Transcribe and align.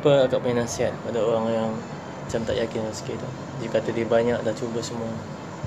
apa 0.00 0.24
akak 0.24 0.40
punya 0.40 0.64
nasihat 0.64 0.96
pada 1.04 1.20
orang 1.20 1.44
yang 1.52 1.68
macam 2.24 2.40
tak 2.48 2.56
yakin 2.56 2.88
rezeki 2.88 3.20
tu? 3.20 3.28
Dia 3.60 3.68
kata 3.68 3.92
dia 3.92 4.08
banyak 4.08 4.40
dah 4.40 4.54
cuba 4.56 4.80
semua. 4.80 5.12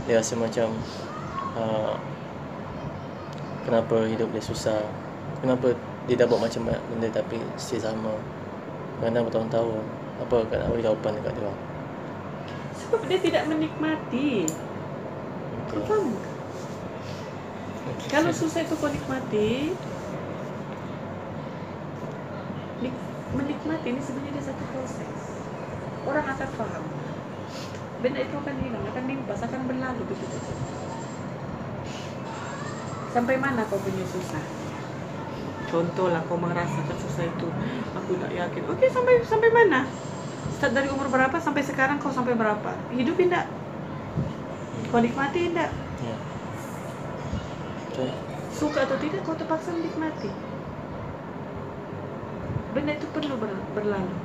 Dia 0.10 0.18
rasa 0.18 0.34
macam 0.34 0.74
uh, 1.54 1.94
kenapa 3.62 4.10
hidup 4.10 4.34
dia 4.34 4.42
susah? 4.42 4.82
Kenapa 5.38 5.78
dia 6.10 6.18
dah 6.18 6.26
buat 6.26 6.42
macam 6.42 6.66
banyak 6.66 6.82
benda 6.90 7.14
tapi 7.14 7.38
still 7.62 7.78
sama? 7.78 8.18
Kerana 8.98 9.22
bertahun-tahun. 9.22 9.86
Apa 10.26 10.36
akak 10.50 10.58
nak 10.66 10.70
beri 10.74 10.82
jawapan 10.82 11.12
dekat 11.22 11.34
dia 11.38 11.54
Sebab 12.82 13.02
dia 13.06 13.20
tidak 13.22 13.44
menikmati. 13.54 14.50
Kau 15.70 15.78
okay. 15.78 15.86
faham? 15.86 16.06
Kalau 18.10 18.32
susah 18.34 18.66
itu 18.66 18.74
kau 18.82 18.90
nikmati, 18.90 19.78
menikmati 23.34 23.88
ini 23.90 24.02
sebenarnya 24.02 24.32
dia 24.38 24.46
satu 24.46 24.64
proses. 24.70 25.18
Orang 26.06 26.26
akan 26.26 26.50
faham. 26.58 26.86
Benda 28.04 28.20
itu 28.20 28.36
akan 28.36 28.56
hilang, 28.60 28.84
akan 28.84 29.04
limpas, 29.08 29.40
akan 29.42 29.62
berlalu 29.66 30.04
begitu 30.06 30.36
saja. 30.38 30.56
Sampai 33.14 33.38
mana 33.38 33.64
kau 33.70 33.80
punya 33.80 34.06
susah? 34.10 34.44
Contohlah 35.70 36.22
kau 36.28 36.38
merasakan 36.38 36.98
susah 36.98 37.26
itu, 37.26 37.48
aku 37.98 38.20
tak 38.20 38.32
yakin. 38.36 38.64
Okey, 38.76 38.90
sampai 38.92 39.24
sampai 39.26 39.50
mana? 39.50 39.88
Start 40.60 40.76
dari 40.76 40.92
umur 40.92 41.08
berapa 41.10 41.40
sampai 41.40 41.64
sekarang 41.64 41.98
kau 41.98 42.12
sampai 42.12 42.36
berapa? 42.36 42.76
Hidup 42.94 43.16
tidak? 43.18 43.48
Kau 44.92 45.02
nikmati 45.02 45.50
tidak? 45.50 45.72
ya. 46.04 46.18
Suka 48.54 48.86
atau 48.86 48.98
tidak 49.02 49.26
kau 49.26 49.34
terpaksa 49.34 49.74
menikmati. 49.74 50.53
Benda 52.74 52.92
itu 52.98 53.08
perlu 53.16 53.36
ber- 53.42 53.66
berlalu. 53.78 54.16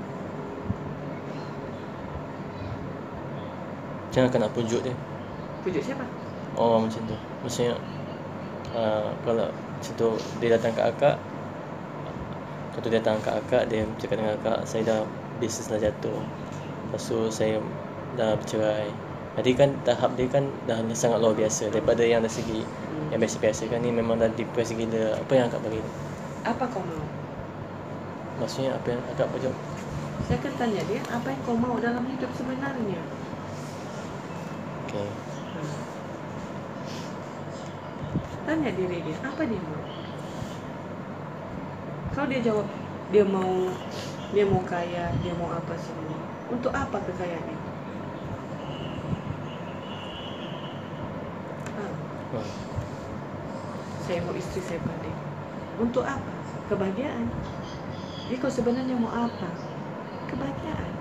macam 4.08 4.40
nak 4.42 4.52
pujuk 4.56 4.80
dia 4.82 4.94
Pujuk 5.62 5.82
siapa? 5.84 6.04
Oh 6.58 6.80
macam 6.82 7.00
tu 7.06 7.16
Maksudnya 7.44 7.74
uh, 8.74 9.08
Kalau 9.24 9.48
macam 9.52 9.92
tu 9.94 10.08
Dia 10.40 10.48
datang 10.58 10.72
ke 10.74 10.82
akak 10.82 11.16
Lepas 12.68 12.80
tu 12.84 12.88
dia 12.92 12.98
datang 13.00 13.18
ke 13.24 13.30
akak 13.30 13.62
Dia 13.70 13.80
cakap 13.98 14.16
dengan 14.20 14.34
akak 14.38 14.58
Saya 14.68 14.82
dah 14.86 15.00
Bisnes 15.40 15.66
dah 15.70 15.80
jatuh 15.80 16.18
Lepas 16.88 17.02
tu 17.06 17.18
saya 17.30 17.56
Dah 18.18 18.34
bercerai 18.38 18.88
Jadi 19.38 19.50
kan 19.54 19.68
tahap 19.86 20.10
dia 20.18 20.26
kan 20.30 20.44
Dah 20.66 20.78
sangat 20.96 21.18
luar 21.22 21.34
biasa 21.36 21.70
Daripada 21.70 22.02
yang 22.04 22.20
dari 22.24 22.32
segi 22.34 22.60
Hmm. 22.62 23.12
Yang 23.14 23.20
biasa-biasa 23.24 23.62
kan 23.72 23.78
Ni 23.84 23.90
memang 23.92 24.16
dah 24.20 24.30
depress 24.32 24.72
gila 24.74 25.16
Apa 25.20 25.32
yang 25.36 25.46
akak 25.48 25.60
bagi 25.64 25.80
Apa 26.44 26.64
kau 26.72 26.82
mau? 26.82 27.17
Maksudnya 28.38 28.78
apa 28.78 28.86
yang 28.94 29.02
akak 29.10 29.28
pujuk 29.34 29.54
Saya 30.26 30.38
akan 30.38 30.54
tanya 30.58 30.82
dia, 30.86 31.02
apa 31.10 31.26
yang 31.30 31.40
kau 31.42 31.58
mau 31.58 31.76
dalam 31.82 32.06
hidup 32.06 32.30
sebenarnya? 32.38 33.02
Okay 34.86 35.08
Hmm. 35.58 35.80
Tanya 38.46 38.70
diri 38.72 39.02
dia, 39.02 39.16
apa 39.26 39.42
dia 39.42 39.58
mau? 39.58 39.82
Kalau 42.14 42.26
dia 42.30 42.40
jawab, 42.44 42.68
dia 43.10 43.24
mau 43.26 43.74
dia 44.28 44.44
mau 44.44 44.62
kaya, 44.68 45.08
dia 45.24 45.32
mau 45.34 45.48
apa 45.50 45.74
semua. 45.80 46.20
Untuk 46.52 46.72
apa 46.72 47.00
kekayaan 47.00 47.48
itu? 47.48 47.70
Ah, 51.80 51.92
hmm. 52.36 52.50
saya 54.04 54.20
mau 54.24 54.34
istri 54.36 54.60
saya 54.62 54.80
balik. 54.84 55.16
Untuk 55.80 56.04
apa? 56.04 56.32
Kebahagiaan. 56.68 57.32
Jadi 58.28 58.44
kau 58.44 58.52
sebenarnya 58.52 58.92
mau 58.92 59.08
apa? 59.08 59.48
Kebahagiaan. 60.28 60.92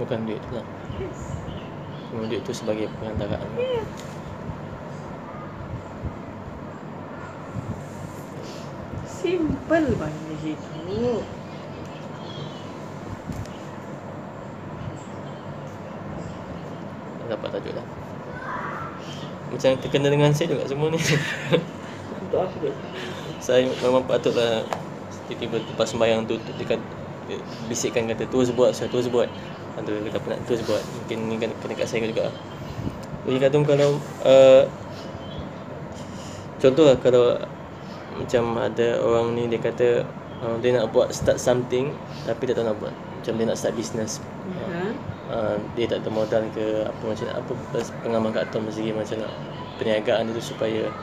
Bukan 0.00 0.24
duit 0.24 0.40
tu 0.48 0.56
lah 0.56 0.64
Yes. 0.96 1.36
Cuma 2.08 2.24
duit 2.32 2.40
tu 2.48 2.52
sebagai 2.56 2.88
perantaraan 2.96 3.44
Iya. 3.60 3.84
Simple 9.04 9.92
banget 10.00 10.36
hidup. 10.40 11.24
Dapat 17.26 17.48
tajuk 17.58 17.72
dah 17.74 17.86
Macam 19.50 19.70
terkena 19.82 20.08
dengan 20.08 20.30
saya 20.30 20.54
juga 20.54 20.64
semua 20.70 20.88
ni 20.94 21.00
Untuk 22.22 22.38
apa 22.38 22.54
dia? 22.62 22.72
Saya 23.42 23.66
memang 23.82 24.06
patutlah 24.06 24.62
Tiba-tiba 25.26 25.56
lepas 25.62 25.86
sembahyang 25.90 26.24
tu 26.24 26.38
tu- 26.40 26.54
kata 26.62 26.78
dia 27.26 27.38
Bisikkan 27.66 28.06
kata 28.06 28.26
terus 28.30 28.54
buat 28.54 28.70
Saya 28.70 28.86
terus 28.86 29.10
buat 29.10 29.26
Atau 29.74 29.90
dia 29.90 30.10
kata 30.14 30.26
nak 30.30 30.40
terus 30.46 30.62
buat 30.62 30.78
Mungkin 30.80 31.18
ni 31.26 31.34
kan 31.42 31.50
kena 31.58 31.74
kat 31.74 31.86
saya 31.90 32.06
juga. 32.06 32.30
Jadi 33.26 33.38
kata 33.42 33.56
kalau 33.66 33.98
uh, 34.22 34.62
Contoh 36.62 36.84
lah 36.86 36.96
kalau 37.02 37.34
Macam 38.16 38.56
ada 38.56 39.02
orang 39.02 39.34
ni 39.34 39.50
dia 39.50 39.58
kata 39.58 40.06
uh, 40.46 40.56
Dia 40.62 40.78
nak 40.78 40.94
buat 40.94 41.10
start 41.10 41.42
something 41.42 41.90
Tapi 42.24 42.42
dia 42.46 42.54
tak 42.54 42.70
nak 42.70 42.78
buat. 42.78 42.94
Macam 42.94 43.32
dia 43.42 43.46
nak 43.50 43.58
start 43.58 43.74
business. 43.74 44.22
Ha? 44.70 44.94
uh, 45.30 45.56
dia 45.74 45.86
tak 45.90 46.02
ada 46.02 46.10
modal 46.10 46.42
ke 46.54 46.86
apa 46.86 47.02
macam 47.02 47.26
apa 47.30 47.52
plus 47.70 47.88
pengalaman 48.02 48.30
kat 48.34 48.46
Tom 48.54 48.66
segi 48.70 48.94
macam 48.94 49.22
nak 49.22 49.32
perniagaan 49.76 50.30
dia 50.30 50.34
tu 50.38 50.42
supaya 50.42 50.82
uh, 50.86 50.94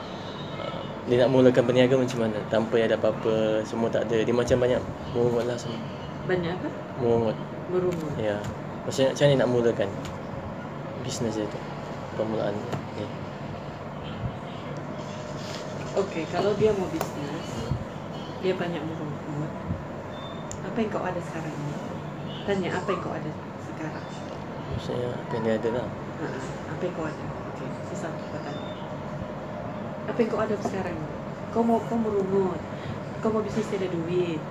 dia 1.04 1.16
nak 1.20 1.30
mulakan 1.30 1.64
berniaga 1.68 1.96
macam 2.00 2.20
mana 2.24 2.40
tanpa 2.48 2.80
ada 2.80 2.96
apa-apa 2.96 3.60
semua 3.68 3.92
tak 3.92 4.08
ada 4.08 4.24
dia 4.24 4.32
macam 4.32 4.56
banyak 4.56 4.80
merungut 5.12 5.44
lah 5.44 5.58
semua 5.60 5.80
Banyak 6.24 6.52
apa? 6.56 6.70
merungut 7.00 7.36
Berumur. 7.68 8.12
ya 8.16 8.40
maksudnya 8.84 9.12
macam 9.12 9.26
mana 9.28 9.36
nak 9.40 9.50
mulakan 9.52 9.90
bisnes 11.04 11.36
dia 11.36 11.48
tu 11.48 11.60
permulaan 12.16 12.56
dia 12.96 13.08
Okey, 15.94 16.26
kalau 16.34 16.58
dia 16.58 16.74
mau 16.74 16.90
bisnes, 16.90 17.70
dia 18.42 18.58
banyak 18.58 18.82
merungut. 18.82 19.52
Apa 20.66 20.78
yang 20.82 20.90
kau 20.90 21.06
ada 21.06 21.22
sekarang 21.22 21.54
ini? 21.54 21.76
Tanya 22.50 22.70
apa 22.74 22.90
yang 22.90 23.02
kau 23.06 23.14
ada 23.14 23.30
sekarang? 23.62 24.06
maksudnya 24.74 25.14
apa 25.14 25.32
yang 25.38 25.44
dia 25.46 25.54
ada 25.62 25.70
lah 25.78 25.88
Ha, 26.18 26.26
apa 26.74 26.82
yang 26.82 26.94
kau 26.98 27.06
ada? 27.06 27.24
Okey, 27.54 27.68
sesuatu 27.94 28.26
kau 28.26 28.42
tanya. 28.42 28.63
Apa 30.10 30.18
yang 30.22 30.30
kau 30.32 30.42
ada 30.44 30.56
sekarang? 30.60 31.00
Kau 31.54 31.64
mau 31.64 31.80
kau 31.88 31.98
merungut. 32.00 32.62
Kau 33.22 33.30
mau 33.34 33.44
bisnes 33.46 33.72
ada 33.72 33.88
duit. 33.88 34.42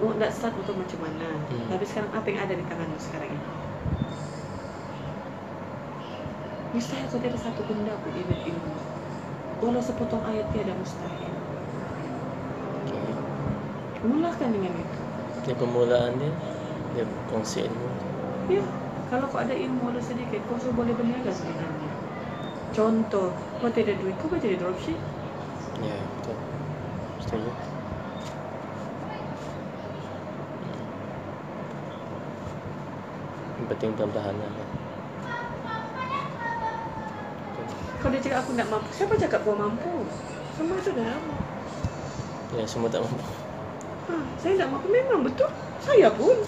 Mau 0.00 0.14
nak 0.16 0.32
start 0.36 0.54
untuk 0.60 0.76
macam 0.80 0.98
mana? 1.04 1.28
Hmm. 1.50 1.66
Tapi 1.68 1.84
sekarang 1.88 2.10
apa 2.14 2.26
yang 2.30 2.40
ada 2.44 2.54
di 2.56 2.64
tanganmu 2.64 2.98
sekarang 3.00 3.30
ini? 3.36 3.48
Mustahil 6.72 7.06
kau 7.12 7.20
tiada 7.20 7.38
satu 7.40 7.60
benda 7.68 7.94
pun 8.02 8.12
even 8.16 8.40
ilmu. 8.44 8.76
Walau 9.60 9.82
sepotong 9.82 10.22
ayat 10.24 10.46
tiada 10.52 10.72
mustahil. 10.76 11.34
Mulakan 14.02 14.48
dengan 14.54 14.74
itu. 14.78 15.00
dia 15.44 15.54
permulaan 15.54 16.18
dia 16.18 16.32
dia 16.94 17.04
kongsi 17.30 17.66
ilmu 17.68 17.88
Ya, 18.48 18.62
kalau 19.10 19.26
kau 19.30 19.38
ada 19.40 19.54
ilmu 19.54 19.80
walau 19.86 20.00
sedikit, 20.02 20.40
kau 20.48 20.56
sudah 20.58 20.74
boleh 20.74 20.94
berniaga 20.96 21.30
sebenarnya. 21.32 21.77
Contoh, 22.78 23.34
kau 23.58 23.66
tidak 23.74 23.98
ada 23.98 24.06
duit, 24.06 24.14
kau 24.22 24.30
boleh 24.30 24.38
jadi 24.38 24.54
dropship. 24.54 24.94
ya 25.82 25.98
betul 25.98 26.38
setuju 27.18 27.50
yang 33.58 33.66
penting 33.66 33.90
perlahan-lahan 33.98 34.38
lah 34.46 34.68
Kau 37.98 38.14
dia 38.14 38.22
cakap 38.22 38.46
aku 38.46 38.54
nak 38.54 38.70
mampu. 38.70 38.88
Siapa 38.94 39.14
cakap 39.18 39.42
kau 39.42 39.58
mampu? 39.58 40.06
Semua 40.54 40.78
itu 40.78 40.94
dah 40.94 41.02
lama. 41.02 41.34
Ya 42.54 42.62
semua 42.62 42.86
tak 42.86 43.02
mampu 43.02 43.26
Ha, 44.06 44.14
saya 44.38 44.54
tak 44.54 44.70
mampu 44.70 44.86
memang 44.86 45.26
betul. 45.26 45.50
Saya 45.82 46.14
pun. 46.14 46.38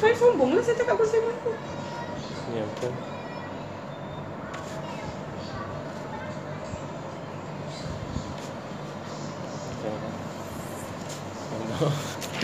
Saya 0.00 0.16
sombong 0.16 0.56
lah 0.56 0.64
saya 0.64 0.80
cakap 0.80 0.96
saya 1.04 1.28
mampu. 1.28 1.52
Ya 2.56 2.64
betul 2.64 2.88
Betul 2.88 3.13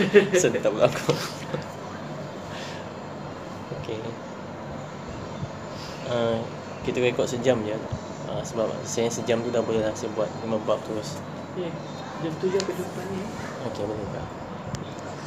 Sedih 0.41 0.61
tak 0.61 0.71
berlaku 0.73 1.13
Okay. 3.81 3.97
Uh, 6.05 6.37
Kita 6.85 7.01
rekod 7.01 7.25
sejam 7.25 7.57
je. 7.65 7.73
Uh, 8.29 8.43
Sebab 8.45 8.69
saya 8.85 9.09
sejam 9.09 9.41
tu 9.41 9.49
dah 9.49 9.63
boleh 9.65 9.81
lah 9.81 9.95
Saya 9.97 10.13
buat 10.13 10.29
5 10.45 10.67
bab 10.69 10.77
terus. 10.85 11.17
Ya, 11.57 11.67
jam 12.21 12.33
tujuh 12.37 12.61
aku 12.61 12.71
jumpa 12.77 13.01
ni. 13.09 13.19
Okay 13.73 13.83
boleh 13.89 14.05
tak 14.13 14.27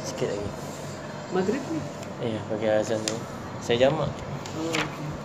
Sikit 0.07 0.27
lagi. 0.31 0.49
Maghrib 1.35 1.63
ni. 1.67 1.79
Eh 2.23 2.39
bagi 2.47 2.67
azan 2.71 3.01
tu. 3.03 3.17
Saya 3.59 3.89
jamak. 3.89 4.07
Oh, 4.55 4.71
okay. 4.71 5.24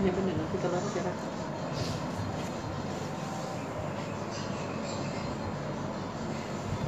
Banyak 0.00 0.16
benar 0.16 0.32
nanti 0.32 0.56
kalau 0.64 0.80
saya 0.80 1.12
rasa 1.12 1.28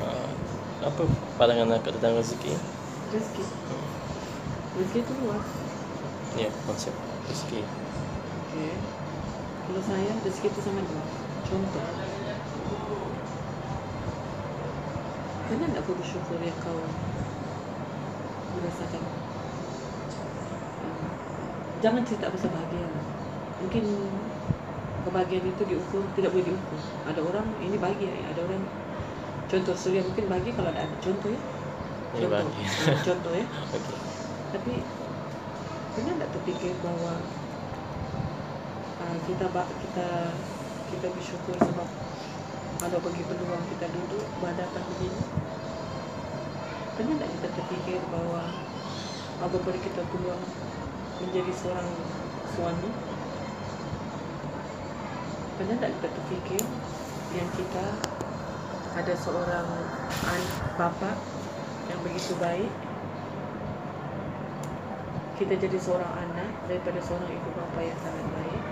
uh, 0.00 0.32
apa 0.81 1.03
pandangan 1.37 1.76
akak 1.76 1.93
tentang 2.00 2.17
rezeki? 2.17 2.56
Rezeki. 3.12 3.44
Rezeki 4.81 4.99
itu 5.05 5.12
luas. 5.20 5.44
Ya 6.41 6.49
konsep 6.64 6.97
rezeki. 7.29 7.61
Okay. 8.49 8.73
kalau 9.69 9.82
saya 9.85 10.12
rezeki 10.25 10.49
itu 10.49 10.61
sangat 10.64 10.88
luas. 10.88 11.11
Contoh. 11.53 11.88
Pernah 15.53 15.69
tak 15.69 15.82
kau 15.85 15.94
bersyukur 16.00 16.41
yang 16.41 16.56
kau 16.64 16.81
merasakan 18.56 19.05
Jangan 21.82 22.02
cerita 22.06 22.31
pasal 22.31 22.50
bahagia. 22.55 22.87
Mungkin 23.58 23.84
kebahagiaan 25.02 25.46
itu 25.50 25.62
diukur, 25.67 26.02
tidak 26.14 26.31
boleh 26.31 26.46
diukur. 26.55 26.81
Ada 27.11 27.20
orang 27.20 27.46
ini 27.58 27.76
bahagia, 27.76 28.11
ada 28.31 28.40
orang 28.46 28.62
Contoh 29.50 29.75
Surya 29.76 30.00
mungkin 30.06 30.31
bahagia 30.31 30.55
kalau 30.55 30.70
ada 30.70 30.87
anak 30.87 30.99
Contoh 31.02 31.29
ya. 31.29 31.40
Ini 32.14 32.25
Contoh. 32.25 32.62
Ah, 32.87 32.99
contoh 33.11 33.32
ya. 33.34 33.46
Okey. 33.76 33.99
Tapi 34.55 34.75
Pernah 35.93 36.17
tak 36.25 36.31
terfikir 36.32 36.73
bahawa 36.81 37.20
uh, 39.05 39.17
Kita 39.28 39.44
kita 39.61 40.06
kita 40.93 41.06
bersyukur 41.12 41.56
sebab 41.56 41.88
kalau 42.81 42.99
bagi 42.99 43.23
peluang 43.25 43.64
kita 43.70 43.87
duduk 43.93 44.25
berhadapan 44.43 44.82
begini? 44.93 45.23
Pernah 46.99 47.14
tak 47.20 47.31
kita 47.31 47.49
terfikir 47.55 48.00
bahawa 48.11 48.43
Allah 49.40 49.61
beri 49.62 49.81
kita 49.81 50.02
peluang 50.08 50.43
menjadi 51.22 51.52
seorang 51.54 51.88
suami? 52.58 52.90
Pernah 55.56 55.76
tak 55.78 55.90
kita 55.94 56.08
terfikir 56.10 56.62
yang 57.38 57.48
kita 57.54 57.86
ada 58.92 59.14
seorang 59.16 59.69
an, 60.26 60.42
bapa 60.74 61.14
yang 61.86 62.00
begitu 62.02 62.34
baik? 62.42 62.70
Kita 65.38 65.54
jadi 65.56 65.78
seorang 65.78 66.12
anak 66.12 66.50
daripada 66.66 66.98
seorang 67.00 67.30
ibu 67.30 67.48
bapa 67.54 67.80
yang 67.80 67.98
sangat 68.02 68.26
baik. 68.36 68.62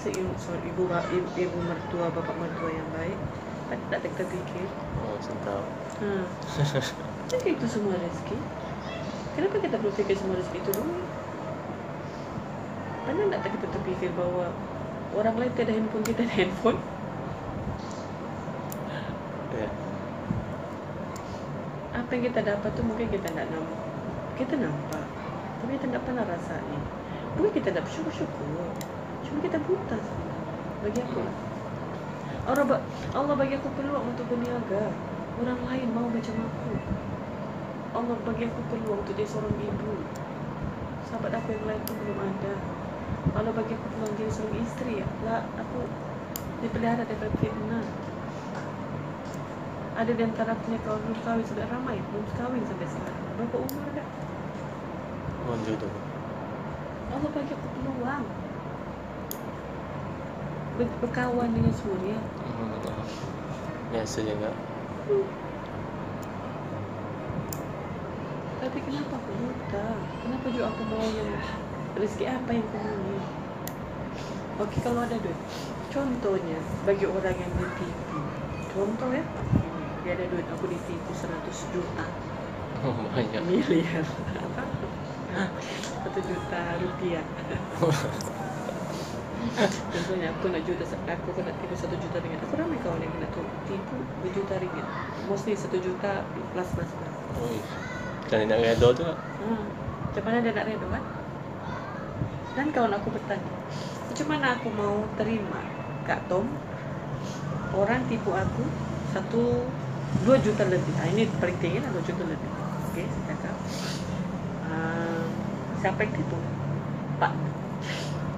Seibu 0.00 0.32
seorang 0.40 0.64
ibu, 0.66 0.82
ibu, 0.90 1.28
ibu 1.38 1.58
mertua 1.64 2.10
bapa 2.10 2.32
mertua 2.34 2.70
yang 2.74 2.88
baik. 2.98 3.18
Tak 3.70 4.02
kita 4.02 4.26
fikir 4.26 4.66
oh 5.06 5.14
sentau. 5.22 5.62
Jadi 7.30 7.48
itu 7.54 7.66
semua 7.70 7.94
rezeki. 7.94 8.38
Kenapa 9.40 9.56
kita 9.56 9.80
perlu 9.80 9.96
fikir 9.96 10.20
semua 10.20 10.36
rezeki 10.36 10.60
itu 10.60 10.70
dulu? 10.76 11.00
Pernah 13.08 13.40
tak 13.40 13.56
kita 13.56 13.66
terfikir 13.72 14.12
bahawa 14.12 14.52
orang 15.16 15.32
lain 15.40 15.52
tiada 15.56 15.72
handphone, 15.72 16.04
kita 16.04 16.28
ada 16.28 16.34
handphone? 16.44 16.78
ya 19.56 19.68
Apa 21.96 22.10
yang 22.12 22.24
kita 22.28 22.40
dapat 22.44 22.68
tu 22.76 22.84
mungkin 22.84 23.08
kita 23.08 23.32
tak 23.32 23.48
nampak. 23.48 23.80
Kita 24.36 24.60
nampak. 24.60 25.08
Tapi 25.64 25.70
kita 25.72 25.86
tak 25.88 26.02
pernah 26.04 26.24
rasain. 26.28 26.82
Bukan 27.40 27.50
kita 27.56 27.68
tak 27.72 27.82
bersyukur-syukur. 27.88 28.44
Cuma 29.24 29.38
kita 29.40 29.56
buta 29.64 29.96
sebenarnya. 29.96 30.52
Bagi 30.84 31.00
aku 31.00 31.18
lah. 31.24 31.36
Allah, 32.44 32.64
Allah 33.16 33.34
bagi 33.40 33.56
aku 33.56 33.72
peluang 33.72 34.04
untuk 34.04 34.28
berniaga. 34.28 34.92
Orang 35.40 35.64
lain 35.64 35.88
mau 35.96 36.12
macam 36.12 36.34
aku. 36.44 36.76
Allah 37.90 38.16
bagi 38.22 38.44
aku 38.46 38.60
peluang 38.70 39.02
untuk 39.02 39.14
jadi 39.18 39.26
seorang 39.26 39.54
ibu. 39.58 39.92
Sahabat 41.10 41.32
aku 41.34 41.48
yang 41.54 41.64
lain 41.66 41.82
pun 41.82 41.96
belum 41.98 42.18
ada. 42.22 42.54
Allah 43.34 43.52
bagi 43.54 43.72
aku 43.74 43.86
peluang 43.90 44.14
jadi 44.14 44.30
seorang 44.30 44.56
isteri. 44.62 44.94
Lah, 45.26 45.42
aku 45.58 45.78
dipelihara 46.62 47.02
daripada 47.02 47.34
fitnah. 47.42 47.84
Ada 49.98 50.12
di 50.14 50.22
antara 50.22 50.54
punya 50.54 50.78
kawan 50.86 51.02
belum 51.02 51.20
kahwin 51.26 51.44
sudah 51.44 51.66
ramai 51.66 51.98
belum 51.98 52.24
kahwin 52.38 52.62
sampai 52.64 52.88
sekarang. 52.88 53.24
Berapa 53.36 53.56
umur 53.58 53.88
dah? 53.92 54.08
mohon 55.50 55.66
jodoh 55.66 55.90
Allah 57.10 57.30
bagi 57.34 57.52
aku 57.58 57.68
peluang. 57.74 58.24
Ber- 60.78 60.98
berkawan 61.02 61.50
dengan 61.50 61.74
Surya. 61.74 62.18
hmm. 62.22 63.02
biasa 63.90 64.22
juga 64.22 64.54
Tapi 68.70 68.86
kenapa 68.86 69.18
aku 69.18 69.30
buta? 69.34 69.86
Kenapa 70.22 70.46
juga 70.54 70.70
aku 70.70 70.82
mau 70.86 71.02
yang 71.02 71.26
rezeki 71.98 72.26
apa 72.30 72.54
yang 72.54 72.62
aku 72.70 72.78
mau 72.78 72.96
ni? 73.02 73.18
Okey 74.62 74.78
kalau 74.86 75.02
ada 75.02 75.18
duit. 75.18 75.34
Contohnya 75.90 76.54
bagi 76.86 77.02
orang 77.02 77.34
yang 77.34 77.50
ditipu. 77.58 78.22
Contoh 78.70 79.10
ya. 79.10 79.26
Dia 80.06 80.14
ada 80.14 80.22
duit 80.30 80.46
aku 80.54 80.70
ditipu 80.70 81.10
100 81.10 81.74
juta. 81.74 82.06
oh, 82.86 82.94
banyak 83.10 83.42
Miliar. 83.42 84.06
Apa? 84.46 84.62
1 86.06 86.30
juta 86.30 86.60
rupiah. 86.78 87.26
Contohnya 89.90 90.30
aku 90.30 90.46
nak 90.54 90.62
juta 90.62 90.86
aku 91.10 91.28
kena 91.34 91.50
tipu 91.58 91.74
1 91.74 91.90
juta 91.90 92.16
ringgit. 92.22 92.38
Aku 92.46 92.54
ramai 92.54 92.78
kawan 92.86 93.02
yang 93.02 93.10
kena 93.18 93.34
tipu 93.66 93.98
berjuta 94.22 94.62
ringgit. 94.62 94.86
Mostly 95.26 95.58
1 95.58 95.74
juta 95.74 96.22
plus 96.54 96.70
plus 96.70 96.90
plus. 96.94 97.89
Dan 98.30 98.46
nak 98.46 98.62
redha 98.62 98.88
tu 98.94 99.02
tak? 99.02 99.18
Hmm. 99.42 99.64
Macam 100.06 100.22
mana 100.26 100.38
dia 100.38 100.54
nak 100.54 100.66
reda 100.70 100.86
kan? 100.86 101.04
Dan 102.54 102.66
kawan 102.74 102.94
aku 102.98 103.08
bertanya, 103.14 103.54
macam 104.10 104.26
mana 104.26 104.46
aku 104.58 104.68
mau 104.74 105.06
terima 105.14 105.62
Kak 106.02 106.26
Tom 106.26 106.50
orang 107.70 108.02
tipu 108.10 108.34
aku 108.34 108.66
satu 109.14 109.70
dua 110.26 110.38
juta 110.42 110.66
lebih. 110.66 110.94
Ah, 110.98 111.06
ini 111.10 111.30
paling 111.38 111.58
tinggi 111.62 111.78
lah 111.78 111.90
dua 111.94 112.02
juta 112.02 112.22
lebih. 112.26 112.50
Okey, 112.90 113.06
saya 113.06 113.38
cakap. 113.38 113.56
Uh, 114.66 115.22
siapa 115.78 115.98
yang 116.02 116.14
tipu? 116.14 116.38
Pak. 117.22 117.32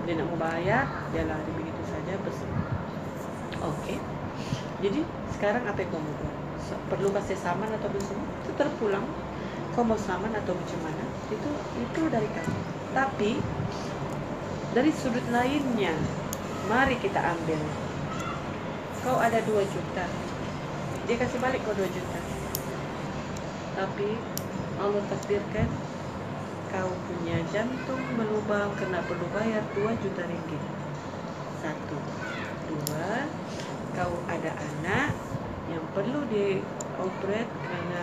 Dia 0.04 0.12
nak 0.20 0.26
mau 0.28 0.38
bayar, 0.40 0.84
dia 1.12 1.24
lari 1.24 1.52
begitu 1.56 1.82
saja 1.88 2.12
bersih. 2.20 2.52
Okey. 3.64 3.96
Jadi 4.84 5.00
sekarang 5.32 5.64
apa 5.64 5.78
yang 5.80 5.88
kau 5.88 6.00
mau 6.00 6.14
buat? 6.20 6.36
Perlu 6.92 7.08
kasih 7.16 7.36
saman 7.40 7.68
atau 7.72 7.88
bersama? 7.88 8.24
Itu 8.44 8.52
terpulang 8.56 9.04
kau 9.72 9.84
mau 9.84 9.96
saman 9.96 10.32
atau 10.36 10.52
macam 10.52 10.78
itu 11.32 11.50
itu 11.80 12.00
dari 12.12 12.28
kamu 12.28 12.60
tapi 12.92 13.40
dari 14.72 14.92
sudut 14.92 15.24
lainnya 15.32 15.92
mari 16.70 16.96
kita 17.00 17.18
ambil. 17.18 17.60
Kau 19.02 19.18
ada 19.18 19.42
2 19.42 19.66
juta. 19.66 20.06
Dia 21.10 21.16
kasih 21.18 21.42
balik 21.42 21.60
kau 21.66 21.74
2 21.74 21.82
juta. 21.90 22.20
Tapi 23.74 24.08
Allah 24.78 25.02
takdirkan 25.10 25.68
kau 26.72 26.92
punya 27.10 27.36
jantung 27.52 28.00
berlubang 28.16 28.72
kena 28.78 29.02
perlu 29.04 29.26
bayar 29.34 29.60
2 29.74 30.02
juta 30.04 30.22
ringgit. 30.24 30.62
Satu. 31.60 31.98
Dua 32.72 33.26
kau 33.92 34.14
ada 34.30 34.56
anak 34.56 35.12
yang 35.68 35.84
perlu 35.92 36.24
dioperate 36.30 37.52
kerana 37.60 38.02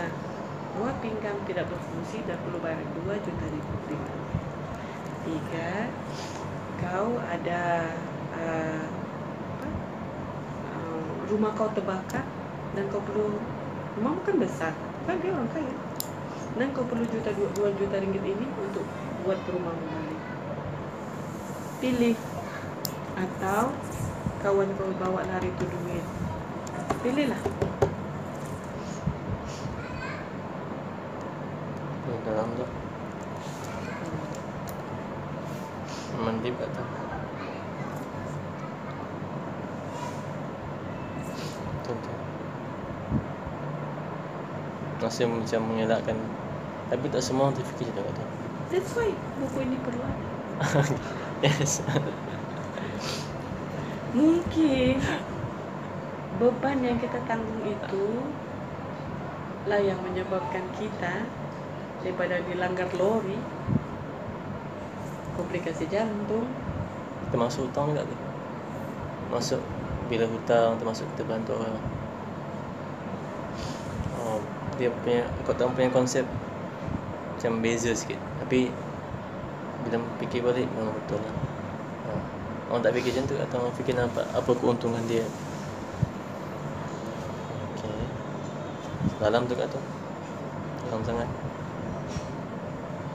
buah 0.78 0.94
pinggang 1.02 1.38
tidak 1.50 1.66
berfungsi 1.72 2.22
dan 2.30 2.38
perlu 2.46 2.60
bayar 2.62 2.84
2 3.02 3.26
juta 3.26 3.46
ringgit. 3.50 4.02
Tiga, 5.26 5.72
kau 6.82 7.18
ada 7.22 7.90
uh, 8.34 8.84
apa? 8.86 9.70
Uh, 10.74 11.12
rumah 11.30 11.52
kau 11.58 11.70
terbakar 11.74 12.26
dan 12.78 12.84
kau 12.94 13.02
perlu 13.04 13.38
rumah 13.98 14.16
kan 14.24 14.36
besar, 14.38 14.74
kan 15.06 15.18
dia 15.20 15.34
orang 15.34 15.50
kaya. 15.52 15.76
Dan 16.58 16.74
kau 16.74 16.86
perlu 16.88 17.06
juta 17.06 17.30
dua, 17.36 17.50
dua 17.54 17.70
juta 17.78 18.02
ringgit 18.02 18.26
ini 18.26 18.46
untuk 18.58 18.86
buat 19.22 19.38
rumah 19.54 19.76
balik. 19.76 20.22
Pilih 21.80 22.18
atau 23.20 23.76
kawan 24.40 24.70
kau 24.80 24.92
bawa 24.98 25.22
lari 25.28 25.52
tu 25.60 25.66
duit. 25.68 26.06
Pilihlah. 27.04 27.40
Ni 32.08 32.18
dalam 32.26 32.48
tu. 32.58 32.66
Memang 36.20 36.38
deep 36.44 36.56
kat 36.60 36.70
tu. 36.76 36.84
Tentu. 41.88 42.12
Rasa 45.20 45.36
macam 45.36 45.76
mengelakkan. 45.76 46.16
Tapi 46.88 47.12
tak 47.12 47.20
semua 47.20 47.52
orang 47.52 47.60
terfikir 47.60 47.92
macam 47.92 48.08
tu. 48.08 48.24
Tu 48.24 48.24
That's 48.72 48.96
why 48.96 49.12
buku 49.12 49.68
ini 49.68 49.76
perlu. 49.84 50.00
Yes. 51.44 51.84
Mungkin 54.16 54.96
beban 56.40 56.80
yang 56.80 57.04
kita 57.04 57.20
tanggung 57.28 57.68
itu 57.68 58.08
lah 59.68 59.84
yang 59.84 60.00
menyebabkan 60.08 60.64
kita 60.80 61.28
daripada 62.00 62.40
dilanggar 62.48 62.88
lori 62.96 63.36
komplikasi 65.36 65.84
jantung. 65.92 66.48
Termasuk 67.36 67.68
hutang 67.68 67.92
juga 67.92 68.08
ke 68.08 68.16
masuk 69.36 69.60
bila 70.08 70.32
hutang 70.32 70.80
termasuk 70.80 71.04
kita 71.12 71.28
bantu 71.28 71.60
orang 71.60 71.99
dia 74.80 74.90
punya 75.04 75.28
tahu 75.44 75.76
punya 75.76 75.92
konsep 75.92 76.24
macam 77.36 77.60
beza 77.60 77.92
sikit. 77.92 78.16
Tapi 78.40 78.72
bila 79.84 80.00
fikir 80.24 80.40
balik 80.44 80.68
memang 80.72 80.96
betul 80.96 81.20
lah. 81.20 81.36
Ha. 82.08 82.12
orang 82.72 82.82
tak 82.84 82.96
fikir 82.96 83.12
macam 83.16 83.26
tu 83.28 83.36
atau 83.40 83.58
orang 83.60 83.76
fikir 83.76 83.94
nampak 83.96 84.26
apa 84.32 84.52
keuntungan 84.56 85.04
dia. 85.12 85.28
Okay. 87.76 88.04
dalam 89.20 89.44
tu 89.48 89.56
kat 89.60 89.68
tu. 89.68 89.80
Dalam 90.88 91.04
sangat. 91.04 91.28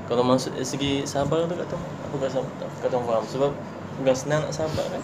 Kalau 0.05 0.21
maksud 0.21 0.53
dari 0.53 0.69
segi 0.69 0.93
sabar 1.09 1.49
tu 1.49 1.57
kat 1.57 1.69
tu 1.69 1.81
aku 1.81 2.21
rasa 2.21 2.45
tak 2.61 2.69
kat 2.85 2.89
tu 2.93 3.01
faham? 3.01 3.25
Sebab 3.25 3.51
bukan 4.05 4.17
senang 4.17 4.41
nak 4.45 4.53
sabar 4.53 4.85
kan? 4.89 5.03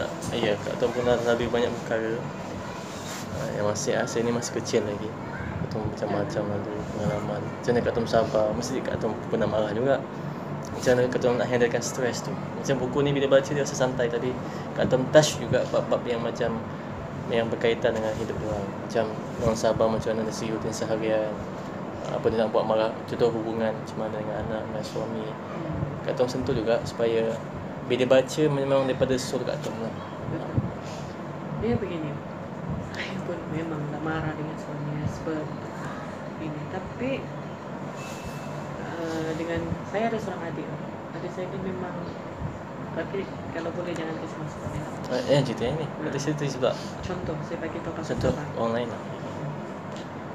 Tak 0.00 0.10
iya 0.32 0.56
kat 0.64 0.80
tu 0.80 0.88
pun 0.88 1.04
lebih 1.04 1.48
banyak 1.52 1.72
perkara. 1.84 2.16
Ha, 3.28 3.60
yang 3.60 3.68
masih 3.68 3.96
asal 3.96 4.24
ni 4.24 4.32
masih 4.32 4.56
kecil 4.56 4.84
lagi 4.84 5.08
tu 5.68 5.78
macam-macam 5.80 6.42
ada 6.52 6.72
pengalaman. 6.96 7.40
Macam 7.40 7.70
mana 7.72 7.80
kat 7.84 7.92
tu 7.92 8.00
sabar? 8.08 8.46
Mesti 8.52 8.80
kat 8.84 8.94
tu 9.00 9.08
pernah 9.28 9.48
marah 9.48 9.72
juga. 9.72 10.00
Macam 10.72 10.90
mana 10.94 11.08
kat 11.10 11.18
tu 11.20 11.28
nak 11.32 11.48
handlekan 11.48 11.82
stres 11.82 12.24
tu? 12.24 12.32
Macam 12.32 12.74
buku 12.80 12.98
ni 13.04 13.10
bila 13.16 13.38
baca 13.38 13.50
dia 13.50 13.64
rasa 13.64 13.74
santai 13.74 14.06
tadi. 14.06 14.30
Kat 14.78 14.86
tu 14.86 15.00
touch 15.10 15.40
juga 15.42 15.64
bab-bab 15.72 16.04
yang 16.06 16.22
macam 16.22 16.58
yang 17.28 17.44
berkaitan 17.52 17.92
dengan 17.92 18.08
hidup 18.16 18.40
dia 18.40 18.56
macam 18.56 19.04
orang 19.44 19.58
sabar 19.58 19.84
macam 19.84 20.16
mana 20.16 20.24
nasi 20.32 20.48
rutin 20.48 20.72
seharian. 20.72 21.28
Apa 22.08 22.32
dia 22.32 22.40
nak 22.40 22.56
buat 22.56 22.64
marah? 22.64 22.88
Contoh 23.04 23.28
hubungan 23.28 23.68
macam 23.68 23.96
mana 24.00 24.16
dengan 24.16 24.36
anak 24.48 24.62
dengan 24.64 24.84
suami. 24.84 25.26
Kat 26.08 26.16
Tom 26.16 26.24
sentuh 26.24 26.56
juga 26.56 26.80
supaya 26.88 27.36
bila 27.84 28.04
baca 28.08 28.42
memang 28.48 28.88
daripada 28.88 29.12
soul 29.20 29.44
kat 29.44 29.60
Tom 29.60 29.76
lah. 29.84 29.92
Dia 31.58 31.74
begini. 31.74 32.14
Saya 32.94 33.18
pun 33.26 33.34
memang 33.50 33.82
tak 33.90 34.00
marah 34.06 34.32
dengan 34.38 34.56
suami. 34.56 34.77
Tapi 36.98 37.22
uh, 38.82 39.30
dengan 39.38 39.60
saya 39.86 40.10
ada 40.10 40.18
seorang 40.18 40.50
adik. 40.50 40.66
Adik 41.14 41.30
saya 41.30 41.46
ni 41.46 41.58
memang 41.62 41.94
tapi 42.98 43.22
kalau 43.54 43.70
boleh 43.78 43.94
jangan 43.94 44.10
kasih 44.18 44.38
masuk 44.42 44.58
pada 44.58 45.22
eh, 45.22 45.38
eh 45.38 45.40
cerita 45.46 45.70
yang 45.70 45.78
ni 45.78 45.86
kata 45.86 46.18
cerita 46.18 46.42
sebab 46.50 46.74
Contoh, 46.98 47.36
saya 47.46 47.62
bagi 47.62 47.78
tahu 47.78 47.94
pasal 47.94 48.18
contoh 48.18 48.34
orang 48.58 48.72
lain 48.74 48.88
lah 48.90 49.02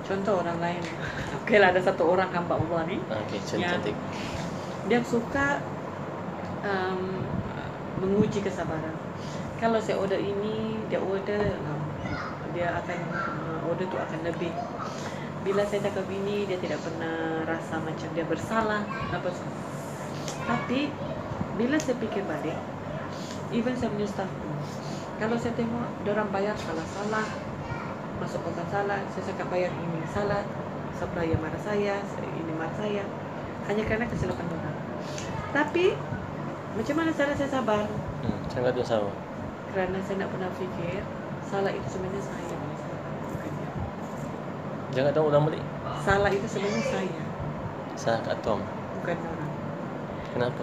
Contoh 0.03 0.35
orang 0.43 0.59
lain. 0.59 0.83
Okey 1.43 1.57
lah 1.63 1.71
ada 1.71 1.79
satu 1.79 2.03
orang 2.03 2.27
kampak 2.31 2.59
Allah 2.59 2.83
ni. 2.91 2.99
ah, 3.07 3.23
okay 3.23 3.39
cantik, 3.43 3.67
cantik 3.67 3.95
Dia 4.91 4.99
suka 4.99 5.63
um, 6.63 7.23
menguji 8.03 8.43
kesabaran. 8.43 8.91
Kalau 9.63 9.79
saya 9.79 9.95
order 9.95 10.19
ini, 10.19 10.75
dia 10.91 10.99
order 10.99 11.55
um, 11.55 11.79
dia 12.51 12.75
akan 12.83 12.99
uh, 13.47 13.69
order 13.71 13.87
tu 13.87 13.95
akan 13.95 14.19
lebih. 14.27 14.51
Bila 15.43 15.61
saya 15.67 15.81
cakap 15.87 16.07
ini, 16.09 16.47
dia 16.47 16.57
tidak 16.57 16.79
pernah 16.85 17.43
rasa 17.43 17.75
macam 17.83 18.09
dia 18.15 18.23
bersalah 18.23 18.87
apa 19.11 19.29
semua. 19.35 19.63
Tapi 20.47 20.79
bila 21.59 21.77
saya 21.83 21.95
fikir 21.99 22.23
balik, 22.25 22.57
even 23.51 23.75
saya 23.77 23.91
punya 23.93 24.07
staff 24.07 24.31
pun, 24.41 24.55
kalau 25.19 25.37
saya 25.39 25.53
tengok 25.55 25.85
orang 26.07 26.29
bayar 26.31 26.55
salah-salah, 26.57 27.27
masuk 28.21 28.41
bukan 28.45 28.67
salah, 28.71 28.99
saya 29.11 29.23
cakap 29.31 29.47
bayar 29.53 29.71
ini 29.75 30.01
salah, 30.07 30.43
supplier 30.99 31.37
marah 31.39 31.59
saya, 31.61 31.95
saya- 32.13 32.33
ini 32.33 32.53
marah 32.55 32.75
saya, 32.77 33.03
hanya 33.67 33.83
kerana 33.87 34.05
kesilapan 34.07 34.47
orang. 34.49 34.77
Tapi 35.53 35.85
macam 36.77 36.95
mana 36.97 37.11
cara 37.13 37.33
saya 37.37 37.49
sabar? 37.51 37.85
hmm, 38.23 38.39
tu 38.73 38.83
sama 38.83 39.11
Kerana 39.73 39.97
saya 40.05 40.23
nak 40.23 40.29
pernah 40.31 40.51
fikir 40.53 41.01
salah 41.49 41.71
itu 41.73 41.87
sebenarnya 41.89 42.23
saya 42.23 42.53
punya 42.55 42.77
salah, 42.79 43.01
bukan 43.33 43.51
dia. 43.59 43.71
Jangan 44.93 45.11
tahu 45.11 45.25
ulang 45.33 45.43
balik 45.49 45.63
Salah 46.03 46.31
itu 46.31 46.45
sebenarnya 46.47 46.83
saya, 46.85 47.23
salah 47.95 48.21
kat 48.23 48.37
Tom 48.45 48.59
bukan 48.99 49.17
orang. 49.17 49.51
kenapa 50.31 50.61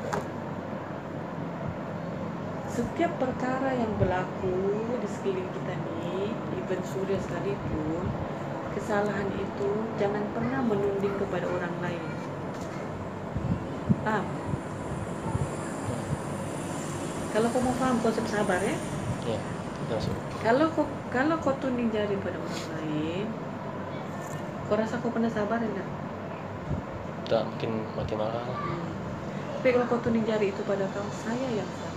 Setiap 2.70 3.12
perkara 3.18 3.74
yang 3.74 3.92
berlaku 3.98 4.54
di 5.02 5.08
sekeliling 5.10 5.50
kita 5.52 5.74
ni, 5.74 6.30
even 6.54 6.80
Surya 6.86 7.18
sekalipun, 7.18 8.04
kesalahan 8.78 9.26
itu 9.34 9.70
jangan 9.98 10.22
pernah 10.30 10.62
menunding 10.62 11.12
kepada 11.18 11.50
orang 11.50 11.74
lain. 11.82 12.04
Faham? 14.06 14.24
Kalau 17.34 17.46
kau 17.50 17.60
mau 17.60 17.74
faham 17.74 17.98
konsep 18.00 18.24
sabar 18.30 18.62
ya, 18.62 18.76
ya 19.26 19.40
masuk 19.90 20.14
kalau 20.40 20.66
kau 20.70 20.86
kalau 21.10 21.34
kau 21.42 21.54
tunding 21.58 21.90
jari 21.90 22.14
pada 22.22 22.38
orang 22.38 22.64
lain, 22.78 23.26
kau 24.70 24.78
rasa 24.78 25.02
kau 25.02 25.10
pernah 25.10 25.26
sabar 25.26 25.58
enggak? 25.58 25.88
tak 27.26 27.42
mungkin 27.46 27.82
makin 27.98 28.16
marah 28.22 28.42
lah. 28.42 28.58
Tapi 29.58 29.68
kalau 29.74 29.86
kau 29.90 29.98
tunding 29.98 30.22
jari 30.22 30.54
itu 30.54 30.62
pada 30.62 30.86
kau, 30.94 31.02
saya 31.10 31.46
yang 31.50 31.66
salah. 31.66 31.94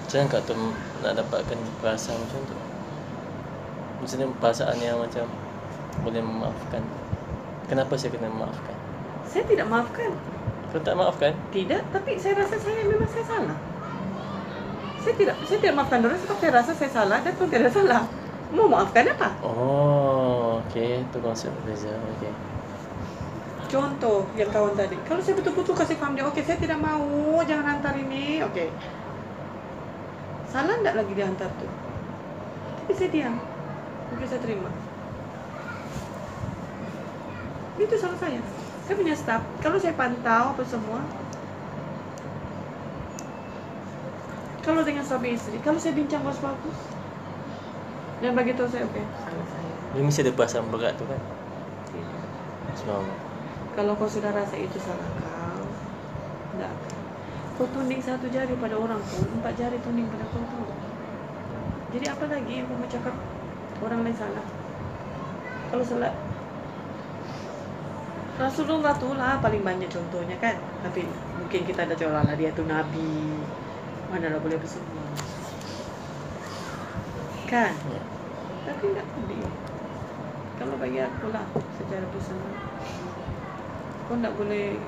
macam 0.00 0.16
mana 0.16 0.32
kat 0.32 0.42
Tom 0.48 0.60
nak 1.04 1.12
dapatkan 1.20 1.58
perasaan 1.82 2.16
macam 2.16 2.40
tu 2.48 2.56
Maksudnya 4.00 4.28
perasaan 4.40 4.76
yang 4.80 5.00
macam 5.00 5.24
boleh 6.04 6.22
memaafkan 6.24 6.84
Kenapa 7.66 7.92
saya 7.98 8.14
kena 8.14 8.30
memaafkan? 8.30 8.76
Saya 9.26 9.42
tidak 9.50 9.66
maafkan. 9.66 10.10
Kalau 10.70 10.82
tak 10.86 10.94
maafkan, 10.94 11.32
Tidak, 11.50 11.82
tapi 11.90 12.14
saya 12.14 12.38
rasa 12.38 12.56
saya 12.62 12.86
memang 12.86 13.10
saya 13.10 13.26
salah. 13.26 13.58
Saya 15.02 15.14
tidak 15.18 15.36
saya 15.44 15.58
tidak 15.58 15.74
maafkan 15.74 16.00
orang 16.06 16.18
sebab 16.22 16.36
saya 16.38 16.52
rasa 16.62 16.72
saya 16.78 16.90
salah 16.94 17.18
dan 17.26 17.32
tuan 17.34 17.50
tidak 17.50 17.74
salah. 17.74 18.06
Mau 18.54 18.70
maafkan 18.70 19.10
apa? 19.10 19.34
oh, 19.42 20.62
okay, 20.62 21.02
tu 21.10 21.18
konsep 21.18 21.50
berbeza, 21.62 21.90
okay. 22.14 22.30
Contoh 23.66 24.22
yang 24.38 24.46
kawan 24.54 24.78
tadi. 24.78 24.94
Kalau 25.10 25.18
saya 25.18 25.34
betul-betul 25.42 25.74
kasih 25.74 25.98
faham 25.98 26.14
dia, 26.14 26.22
okey 26.30 26.46
saya 26.46 26.58
tidak 26.62 26.78
mau, 26.78 27.42
jangan 27.42 27.76
hantar 27.76 27.98
ini. 27.98 28.38
Okey. 28.46 28.70
Salah 30.46 30.78
enggak 30.78 30.94
lagi 30.94 31.12
dia 31.18 31.26
hantar 31.26 31.50
tu? 31.58 31.66
Tapi 32.86 32.92
saya 32.94 33.10
diam. 33.10 33.34
Mungkin 34.14 34.26
saya 34.30 34.40
terima. 34.40 34.70
Itu 37.76 37.94
salah 37.98 38.18
saya. 38.22 38.40
Saya 38.86 38.94
punya 38.94 39.14
staff. 39.18 39.42
Kalau 39.58 39.82
saya 39.82 39.98
pantau 39.98 40.54
apa 40.54 40.62
semua. 40.62 41.02
Kalau 44.62 44.82
dengan 44.82 45.02
suami 45.02 45.34
isteri, 45.34 45.58
kalau 45.62 45.78
saya 45.78 45.94
bincang 45.94 46.22
bagus-bagus. 46.22 46.95
Dan 48.24 48.32
bagi 48.32 48.56
tahu 48.56 48.64
saya, 48.64 48.88
okey, 48.88 49.04
salah 49.20 49.46
saya. 49.46 49.72
Dia 49.92 50.00
mesti 50.00 50.20
ada 50.24 50.32
perasaan 50.32 50.66
berat 50.68 50.96
tu 50.96 51.04
kan 51.04 51.20
Tidak. 51.92 52.24
Semalam 52.76 53.08
Kalau 53.76 53.92
kau 53.96 54.08
sudah 54.08 54.32
rasa 54.32 54.56
itu 54.56 54.76
salah 54.80 55.04
kau, 55.20 55.64
tidak 56.56 56.72
akan. 56.72 57.00
Kau 57.56 57.68
tunding 57.76 58.00
satu 58.00 58.28
jari 58.32 58.56
pada 58.56 58.76
orang 58.76 59.00
pun, 59.04 59.24
empat 59.36 59.52
jari 59.60 59.76
tunding 59.84 60.08
pada 60.08 60.24
kau 60.32 60.40
tu. 60.40 60.60
Jadi 61.92 62.06
apa 62.08 62.24
lagi 62.28 62.52
yang 62.56 62.66
kau 62.68 62.88
cakap 62.88 63.14
orang 63.84 64.00
lain 64.00 64.16
salah? 64.16 64.46
Kalau 65.68 65.84
salah, 65.84 66.12
Rasulullah 68.36 68.92
tu 69.00 69.16
lah 69.16 69.40
paling 69.40 69.64
banyak 69.64 69.88
contohnya 69.88 70.36
kan. 70.36 70.56
Tapi 70.84 71.08
mungkin 71.40 71.64
kita 71.64 71.88
ada 71.88 71.96
jualan 71.96 72.24
lah 72.24 72.36
dia 72.36 72.52
tu 72.52 72.64
Nabi. 72.68 73.40
Mana 74.12 74.28
lah 74.32 74.40
boleh 74.40 74.60
bersemua. 74.60 75.25
Kan? 77.46 77.72
ya. 77.94 78.02
Tapi 78.66 78.84
enggak 78.90 79.06
tunding. 79.14 79.42
Kalau 80.58 80.74
bagi 80.82 80.98
aku 80.98 81.30
lah 81.30 81.46
secara 81.78 82.06
personal 82.10 82.52
kau 84.06 84.14
tak 84.22 84.38
boleh 84.38 84.78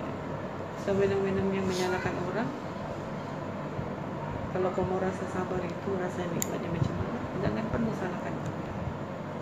sewenang-wenangnya 0.86 1.58
menyalahkan 1.66 2.14
orang 2.22 2.46
kalau 4.54 4.70
kau 4.70 4.86
mau 4.86 5.02
rasa 5.02 5.26
sabar 5.26 5.58
itu 5.58 5.90
rasa 5.98 6.22
nikmatnya 6.30 6.70
macam 6.70 6.94
mana 6.94 7.18
jangan 7.42 7.64
pernah 7.66 7.94
salahkan 7.98 8.34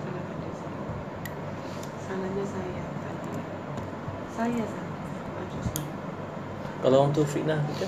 salahkan 0.01 0.37
diri 0.41 0.57
sendiri 0.57 0.93
salahnya 2.09 2.45
saya 2.49 2.83
bukan 2.89 3.17
dia 3.21 3.45
saya 4.33 4.65
salah 4.65 4.97
Maju 5.37 5.61
saya. 5.61 5.93
Kalau 6.81 7.13
tu 7.13 7.23
fitnah 7.29 7.61
kita 7.69 7.85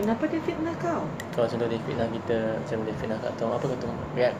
kenapa 0.00 0.24
dia 0.32 0.40
fitnah 0.40 0.74
kau? 0.80 1.04
Kalau 1.36 1.46
contoh 1.46 1.68
dia 1.68 1.80
fitnah 1.84 2.08
kita 2.08 2.38
Macam 2.56 2.78
dia 2.88 2.94
fitnah 2.96 3.18
kat 3.20 3.32
Tom. 3.36 3.52
Apa 3.52 3.64
kata 3.68 3.84
Tom? 3.84 3.96
React. 4.16 4.38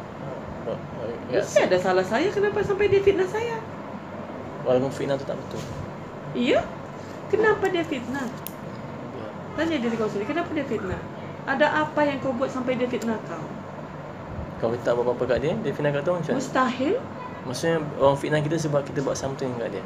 Mesti 1.31 1.61
ada 1.69 1.79
salah 1.81 2.05
saya 2.05 2.29
kenapa 2.33 2.64
sampai 2.64 2.88
dia 2.88 3.00
fitnah 3.05 3.29
saya? 3.29 3.61
Walaupun 4.64 4.93
fitnah 4.93 5.17
tu 5.21 5.25
tak 5.29 5.37
betul. 5.37 5.61
Iya? 6.37 6.64
Kenapa 7.29 7.69
dia 7.71 7.85
fitnah? 7.87 8.26
Ya. 8.26 9.29
tanya 9.55 9.76
diri 9.79 9.95
kau 9.95 10.09
sendiri 10.11 10.33
kenapa 10.33 10.50
dia 10.57 10.67
fitnah? 10.67 11.00
Ada 11.47 11.67
apa 11.87 12.00
yang 12.05 12.19
kau 12.25 12.33
buat 12.37 12.50
sampai 12.52 12.76
dia 12.81 12.88
fitnah 12.88 13.17
kau? 13.29 13.45
Kita 14.61 14.93
tak 14.93 14.93
buat 15.00 15.12
apa-apa 15.12 15.37
kat 15.37 15.38
dia? 15.45 15.55
Dia 15.61 15.73
fitnah 15.73 15.93
kat 15.93 16.02
Tom 16.09 16.21
macam 16.21 16.33
mustahil. 16.37 16.97
Maksudnya 17.49 17.79
orang 17.97 18.19
fitnah 18.21 18.40
kita 18.45 18.57
sebab 18.61 18.85
kita 18.85 19.00
buat 19.00 19.17
something 19.17 19.50
kat 19.57 19.81
dia. 19.81 19.85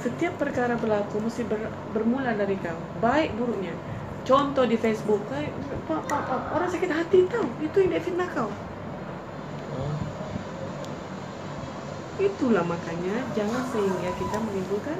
Setiap 0.00 0.32
perkara 0.40 0.80
berlaku 0.80 1.20
mesti 1.20 1.44
ber, 1.44 1.68
bermula 1.92 2.32
dari 2.32 2.56
kau. 2.58 2.76
Baik 3.04 3.36
buruknya 3.36 3.76
contoh 4.24 4.64
di 4.68 4.76
Facebook 4.76 5.22
eh, 5.32 5.48
pak, 5.88 6.00
pak, 6.06 6.20
pak, 6.28 6.40
orang 6.54 6.68
sakit 6.68 6.90
hati 6.92 7.18
tau. 7.28 7.46
Itu 7.60 7.76
yang 7.82 7.90
dia 7.96 8.02
fitnah 8.02 8.28
kau. 8.30 8.50
Hmm. 9.70 9.96
itulah 12.20 12.60
makanya 12.68 13.16
jangan 13.32 13.64
sehingga 13.72 14.12
kita 14.20 14.36
menimbulkan 14.44 14.98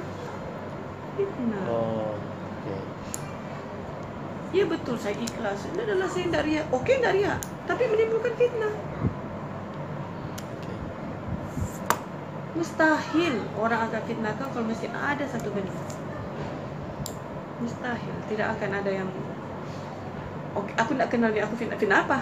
fitnah. 1.13 1.65
Oh. 1.69 2.17
Okay. 2.65 2.81
ya 4.57 4.63
betul 4.65 4.97
saya 4.97 5.13
ikhlas. 5.17 5.69
Ini 5.69 5.85
adalah 5.85 6.09
saya 6.09 6.25
tidak 6.29 6.43
riak 6.49 6.65
oke 6.73 6.89
tidak 6.89 7.13
riak 7.13 7.39
tapi 7.69 7.83
menimbulkan 7.89 8.33
fitnah. 8.37 8.73
Mustahil 12.57 13.35
orang 13.55 13.79
akan 13.85 14.01
fitnah 14.09 14.33
kau 14.41 14.49
kalau 14.49 14.65
mesti 14.65 14.89
ada 14.89 15.25
satu 15.29 15.53
benda 15.53 16.01
mustahil 17.61 18.15
tidak 18.27 18.47
akan 18.57 18.71
ada 18.81 18.91
yang 18.91 19.09
Oke, 20.51 20.75
aku 20.75 20.99
nak 20.99 21.07
kenal 21.07 21.31
dia 21.31 21.47
aku 21.47 21.55
fitnah 21.55 21.79
fitnah 21.79 22.03
apa 22.03 22.19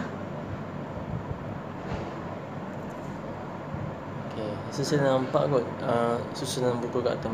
Okay. 4.30 4.56
So, 4.72 4.88
saya 4.88 5.04
nampak 5.04 5.52
kot 5.52 5.68
uh, 5.84 6.16
susunan 6.32 6.80
buku 6.80 7.04
kat 7.04 7.20
atas. 7.20 7.34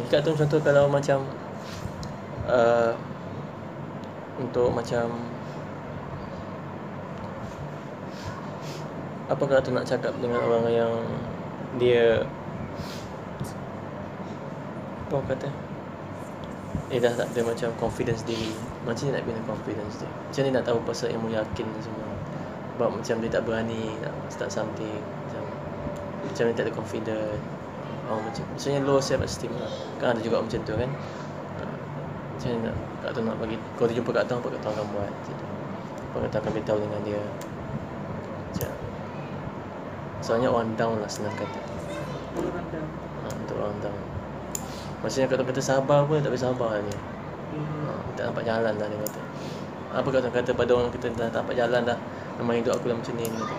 Lagi 0.00 0.08
kat 0.08 0.24
atas 0.24 0.40
contoh 0.40 0.60
kalau 0.64 0.88
macam 0.88 1.28
uh, 2.48 2.96
untuk 4.40 4.72
macam 4.72 5.12
apa 9.28 9.44
kata 9.44 9.68
nak 9.76 9.84
cakap 9.84 10.16
dengan 10.24 10.40
orang 10.40 10.66
yang 10.72 10.92
dia 11.76 12.24
apa 15.06 15.16
kata 15.36 15.48
dia 16.90 16.98
dah 16.98 17.14
tak 17.14 17.30
ada 17.30 17.40
macam 17.46 17.70
confidence 17.78 18.26
diri. 18.26 18.50
Macam 18.82 19.08
ni 19.08 19.10
nak 19.14 19.22
bina 19.22 19.40
confidence 19.46 20.02
dia. 20.02 20.10
Macam 20.10 20.40
ni 20.42 20.50
nak 20.50 20.64
tahu 20.66 20.78
pasal 20.82 21.14
ilmu 21.14 21.30
yakin 21.30 21.66
semua. 21.78 22.08
Sebab 22.74 22.88
macam 22.98 23.14
dia 23.22 23.30
tak 23.30 23.42
berani 23.46 23.94
nak 24.02 24.14
start 24.32 24.50
something 24.50 24.98
macam 24.98 25.42
macam 26.20 26.42
dia 26.50 26.54
tak 26.56 26.64
ada 26.68 26.72
confident 26.74 27.38
oh, 28.08 28.18
macam 28.20 28.42
maksudnya 28.50 28.80
low 28.82 28.98
self 28.98 29.22
esteem 29.22 29.54
lah. 29.54 29.70
Kan 30.02 30.18
ada 30.18 30.20
juga 30.20 30.42
macam 30.42 30.58
tu 30.66 30.74
kan. 30.74 30.90
Macam 32.34 32.48
ni 32.50 32.58
nak 32.66 32.76
kat 33.00 33.10
tu 33.14 33.20
nak 33.22 33.36
bagi 33.38 33.56
kau 33.78 33.86
tu 33.86 33.94
jumpa 33.94 34.10
kat 34.10 34.24
tu 34.26 34.34
apa 34.34 34.48
kat 34.50 34.58
tu 34.58 34.68
akan 34.74 34.84
buat? 34.90 35.12
Apa 36.10 36.16
kat 36.26 36.28
tu 36.32 36.38
akan 36.42 36.50
beritahu 36.56 36.78
dengan 36.82 37.00
dia? 37.06 37.22
Macam 38.50 38.70
soalnya 40.20 40.48
orang 40.52 40.76
down 40.76 41.00
lah 41.00 41.08
senang 41.08 41.32
kata 41.32 41.60
orang 42.36 42.66
dah 42.70 42.84
ha, 43.24 43.28
untuk 43.34 43.56
orang 43.56 43.78
down 43.80 43.98
maksudnya 45.00 45.26
kat 45.28 45.36
tu 45.40 45.46
kata 45.48 45.62
sabar 45.64 46.04
pun 46.04 46.20
tak 46.20 46.32
boleh 46.32 46.44
sabar 46.44 46.76
dia 46.80 46.98
ha, 47.56 47.92
tak 48.14 48.24
nampak 48.30 48.44
jalan 48.46 48.74
lah 48.78 48.86
dia 48.86 48.98
kata. 49.06 49.20
Apa 49.90 50.08
kata 50.14 50.28
kata 50.30 50.50
pada 50.54 50.70
orang 50.78 50.90
kita 50.94 51.10
dah 51.18 51.26
tak 51.28 51.42
nampak 51.42 51.56
jalan 51.58 51.80
dah. 51.82 51.98
Memang 52.38 52.54
hidup 52.62 52.78
aku 52.78 52.94
dah 52.94 52.96
macam 52.96 53.14
ni 53.18 53.26
dia 53.26 53.42
kata. 53.42 53.58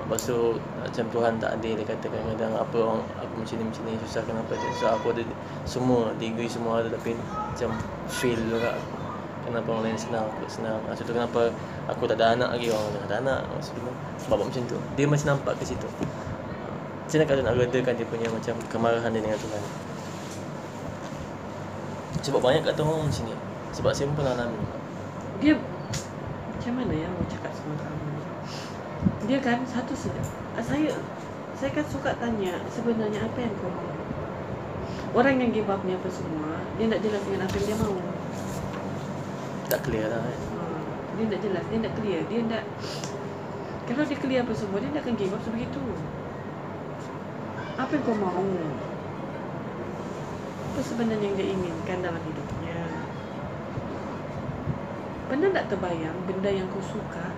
Lepas 0.00 0.20
tu 0.26 0.38
macam 0.58 1.04
Tuhan 1.14 1.32
tak 1.38 1.50
adil 1.60 1.72
dia 1.78 1.86
kata 1.86 2.04
kadang-kadang 2.10 2.52
apa 2.58 2.76
orang 2.82 3.02
aku 3.20 3.34
macam 3.46 3.54
ni 3.62 3.64
macam 3.70 3.82
ni 3.86 3.92
susah 4.02 4.22
kenapa 4.26 4.52
dia? 4.58 4.70
So 4.74 4.84
aku 4.90 5.06
ada 5.14 5.22
semua 5.62 6.10
degree 6.18 6.50
semua 6.50 6.82
ada 6.82 6.90
tapi 6.90 7.14
macam 7.14 7.70
fail 8.10 8.40
juga 8.50 8.74
kenapa 9.46 9.66
orang 9.70 9.84
lain 9.86 9.98
senang 10.00 10.26
aku 10.26 10.50
tak 10.50 10.52
senang. 10.58 10.78
Ha, 10.82 10.98
contoh 10.98 11.14
kenapa 11.14 11.40
aku 11.86 12.02
tak 12.10 12.16
ada 12.18 12.34
anak 12.34 12.48
lagi 12.58 12.66
orang 12.74 12.90
dah 12.90 13.02
ada 13.06 13.16
anak. 13.22 13.40
Maksudnya 13.54 13.92
sebab 14.18 14.36
macam 14.42 14.62
tu. 14.66 14.78
Dia 14.98 15.06
macam 15.06 15.26
nampak 15.36 15.54
ke 15.62 15.64
situ. 15.68 15.86
Macam 17.06 17.16
mana 17.18 17.26
kata 17.26 17.40
nak 17.42 17.54
redakan 17.58 17.94
dia 17.94 18.06
punya 18.06 18.26
macam 18.30 18.54
kemarahan 18.70 19.10
dia 19.14 19.22
dengan 19.22 19.38
Tuhan 19.38 19.89
sebab 22.20 22.40
banyak 22.40 22.62
kat 22.64 22.76
orang 22.80 23.08
macam 23.08 23.24
ni 23.28 23.36
sebab 23.72 23.90
saya 23.94 24.08
pun 24.12 24.16
pernah 24.20 24.34
alami 24.36 24.60
dia 25.40 25.54
macam 26.52 26.72
mana 26.76 26.92
ya 26.92 27.08
mau 27.08 27.24
cakap 27.28 27.52
sama 27.56 27.74
kamu 27.80 28.08
dia 29.24 29.38
kan 29.40 29.58
satu 29.64 29.94
saja 29.96 30.22
Ah, 30.58 30.64
saya 30.66 30.92
saya 31.54 31.70
kan 31.72 31.86
suka 31.86 32.10
tanya 32.18 32.58
sebenarnya 32.74 33.22
apa 33.22 33.38
yang 33.38 33.54
kau 33.62 33.70
mau 33.70 33.86
orang 35.14 35.38
yang 35.40 35.50
give 35.54 35.70
up 35.70 35.80
ni 35.86 35.94
apa 35.94 36.08
semua 36.10 36.58
dia 36.76 36.90
tak 36.90 37.00
jelas 37.06 37.22
dengan 37.22 37.46
apa 37.46 37.54
yang 37.54 37.66
dia 37.70 37.76
mau 37.78 37.96
tak 39.70 39.80
clear 39.86 40.06
lah 40.10 40.20
kan 40.20 40.38
Ah, 40.58 40.82
dia 41.16 41.24
tak 41.30 41.40
jelas 41.46 41.64
dia 41.70 41.78
tak 41.84 41.92
clear. 42.00 42.20
Dia 42.26 42.40
tak 42.50 42.64
kalau 43.86 44.04
dia 44.06 44.18
clear 44.18 44.40
apa 44.46 44.52
semua 44.54 44.78
dia 44.78 44.90
tak 44.94 45.02
akan 45.06 45.14
give 45.18 45.34
up 45.34 45.42
sebegitu. 45.42 45.82
Apa 47.74 47.90
yang 47.94 48.04
kau 48.06 48.16
mau 48.18 48.44
apa 50.70 50.86
sebenarnya 50.86 51.26
yang 51.26 51.34
dia 51.34 51.50
inginkan 51.50 51.98
dalam 51.98 52.22
hidupnya? 52.22 52.78
Pernah 55.26 55.50
tak 55.50 55.66
terbayang 55.66 56.14
benda 56.30 56.46
yang 56.46 56.70
kau 56.70 56.78
suka 56.78 57.34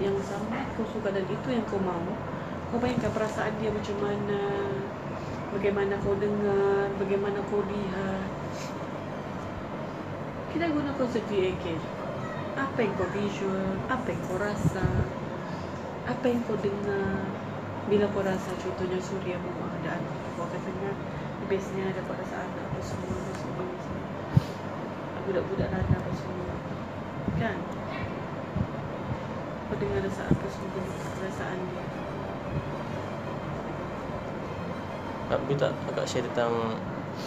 yang 0.00 0.16
sangat 0.24 0.64
kau 0.72 0.88
suka 0.88 1.12
dan 1.12 1.28
itu 1.28 1.48
yang 1.52 1.60
kau 1.68 1.76
mau? 1.76 2.08
Kau 2.72 2.80
bayangkan 2.80 3.12
perasaan 3.12 3.52
dia 3.60 3.68
macam 3.68 4.00
mana 4.00 4.40
bagaimana 5.52 6.00
kau 6.00 6.16
dengar 6.16 6.88
bagaimana 6.96 7.36
kau 7.52 7.60
lihat? 7.68 8.28
Kita 10.48 10.72
guna 10.72 10.96
konsep 10.96 11.28
VAK 11.28 11.76
apa 12.56 12.78
yang 12.80 12.96
kau 12.96 13.12
visual 13.12 13.76
apa 13.92 14.08
yang 14.08 14.22
kau 14.24 14.40
rasa 14.40 14.88
apa 16.08 16.24
yang 16.24 16.40
kau 16.48 16.56
dengar? 16.56 17.28
Bila 17.92 18.08
kau 18.08 18.24
rasa 18.24 18.56
contohnya 18.56 18.96
Surya 19.04 19.36
rumah 19.36 19.68
ada 19.84 20.00
anak 20.00 20.16
kau 20.32 20.48
akan 20.48 20.60
dengar 20.64 20.96
bestnya 21.48 21.88
ada 21.88 22.04
kau 22.04 22.12
rasa 22.12 22.44
anak 22.44 22.60
apa 22.60 22.80
semua 22.84 23.16
apa 23.16 23.32
semua, 23.40 23.64
apa 23.64 23.76
semua. 23.80 24.04
budak-budak 25.24 25.68
lana 25.72 25.96
apa 25.96 26.10
semua 26.12 26.54
kan 27.40 27.56
kau 29.72 29.76
dengar 29.80 30.00
rasa 30.04 30.22
apa 30.28 30.46
semua 30.52 30.80
perasaan 31.16 31.58
dia 31.72 31.84
Aku 35.28 35.52
tak 35.60 35.76
agak 35.92 36.08
share 36.08 36.24
tentang 36.24 36.80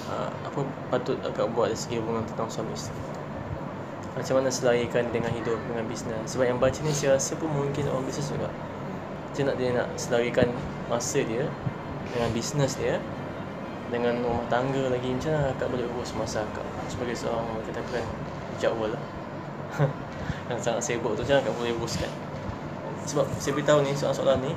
uh, 0.09 0.33
apa 0.41 0.65
patut 0.89 1.21
agak 1.21 1.45
buat 1.53 1.69
dari 1.69 1.77
segi 1.77 2.01
hubungan 2.01 2.25
tentang 2.25 2.49
suami 2.49 2.73
isteri. 2.73 2.97
Macam 4.17 4.41
mana 4.41 4.49
selarikan 4.49 5.05
dengan 5.13 5.29
hidup, 5.29 5.61
dengan 5.69 5.85
bisnes. 5.85 6.25
Sebab 6.33 6.49
yang 6.49 6.57
baca 6.57 6.81
ni 6.81 6.89
saya 6.97 7.21
rasa 7.21 7.37
pun 7.37 7.53
mungkin 7.53 7.85
orang 7.93 8.01
bisnes 8.09 8.33
juga. 8.33 8.49
Macam 9.29 9.53
nak 9.53 9.55
dia 9.61 9.69
nak 9.77 9.85
selarikan 10.01 10.49
masa 10.89 11.21
dia 11.21 11.45
dengan 12.09 12.33
bisnes 12.33 12.73
dia 12.81 12.97
dengan 13.91 14.23
rumah 14.23 14.47
tangga 14.47 14.87
lagi 14.87 15.11
macam 15.11 15.35
mana 15.35 15.51
akak 15.51 15.67
boleh 15.67 15.85
urus 15.99 16.15
masa 16.15 16.47
akak 16.47 16.63
sebagai 16.87 17.13
seorang 17.13 17.43
katakan 17.67 18.07
Jawa 18.57 18.95
lah 18.95 19.03
yang 20.49 20.59
sangat 20.63 20.81
sibuk 20.81 21.13
tu 21.19 21.27
macam 21.27 21.37
mana 21.37 21.43
akak 21.43 21.55
boleh 21.59 21.71
uruskan 21.75 22.11
sebab 23.05 23.25
saya 23.35 23.51
beritahu 23.53 23.79
ni 23.83 23.91
soalan-soalan 23.91 24.39
ni 24.39 24.51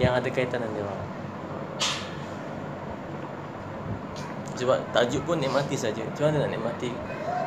yang 0.00 0.16
ada 0.16 0.28
kaitan 0.32 0.64
dengan 0.64 0.88
dia 0.88 1.20
sebab 4.60 4.76
tajuk 4.92 5.24
pun 5.24 5.40
nikmati 5.40 5.72
saja. 5.72 6.04
Macam 6.04 6.28
mana 6.28 6.44
nak 6.44 6.52
nikmati? 6.52 6.92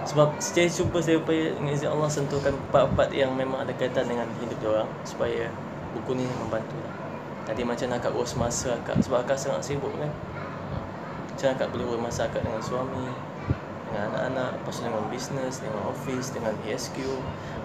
Sebab 0.10 0.34
saya 0.42 0.66
cuba 0.66 0.98
saya 0.98 1.22
upaya 1.22 1.54
dengan 1.54 1.78
izin 1.78 1.94
Allah 1.94 2.10
sentuhkan 2.10 2.58
part-part 2.74 3.14
yang 3.14 3.38
memang 3.38 3.62
ada 3.64 3.72
kaitan 3.78 4.10
dengan 4.10 4.26
hidup 4.42 4.58
dia 4.58 4.70
orang 4.74 4.90
supaya 5.06 5.46
buku 5.94 6.18
ni 6.18 6.26
membantu 6.42 6.74
lah. 6.82 6.94
Tadi 7.46 7.62
macam 7.62 7.88
nak 7.94 8.10
urus 8.10 8.34
masa 8.34 8.74
akak 8.82 8.98
sebab 9.06 9.24
akak 9.24 9.38
sangat 9.38 9.62
sibuk 9.62 9.94
kan. 9.96 10.10
Macam 11.44 11.60
akak 11.60 11.76
boleh 11.76 11.92
urus 11.92 12.00
masa 12.00 12.32
dengan 12.32 12.64
suami, 12.64 13.04
dengan 13.92 14.16
anak-anak, 14.16 14.64
lepas 14.64 14.80
tu 14.80 14.88
dengan 14.88 15.04
bisnes, 15.12 15.60
dengan 15.60 15.92
office, 15.92 16.32
dengan 16.32 16.56
ESQ. 16.64 17.04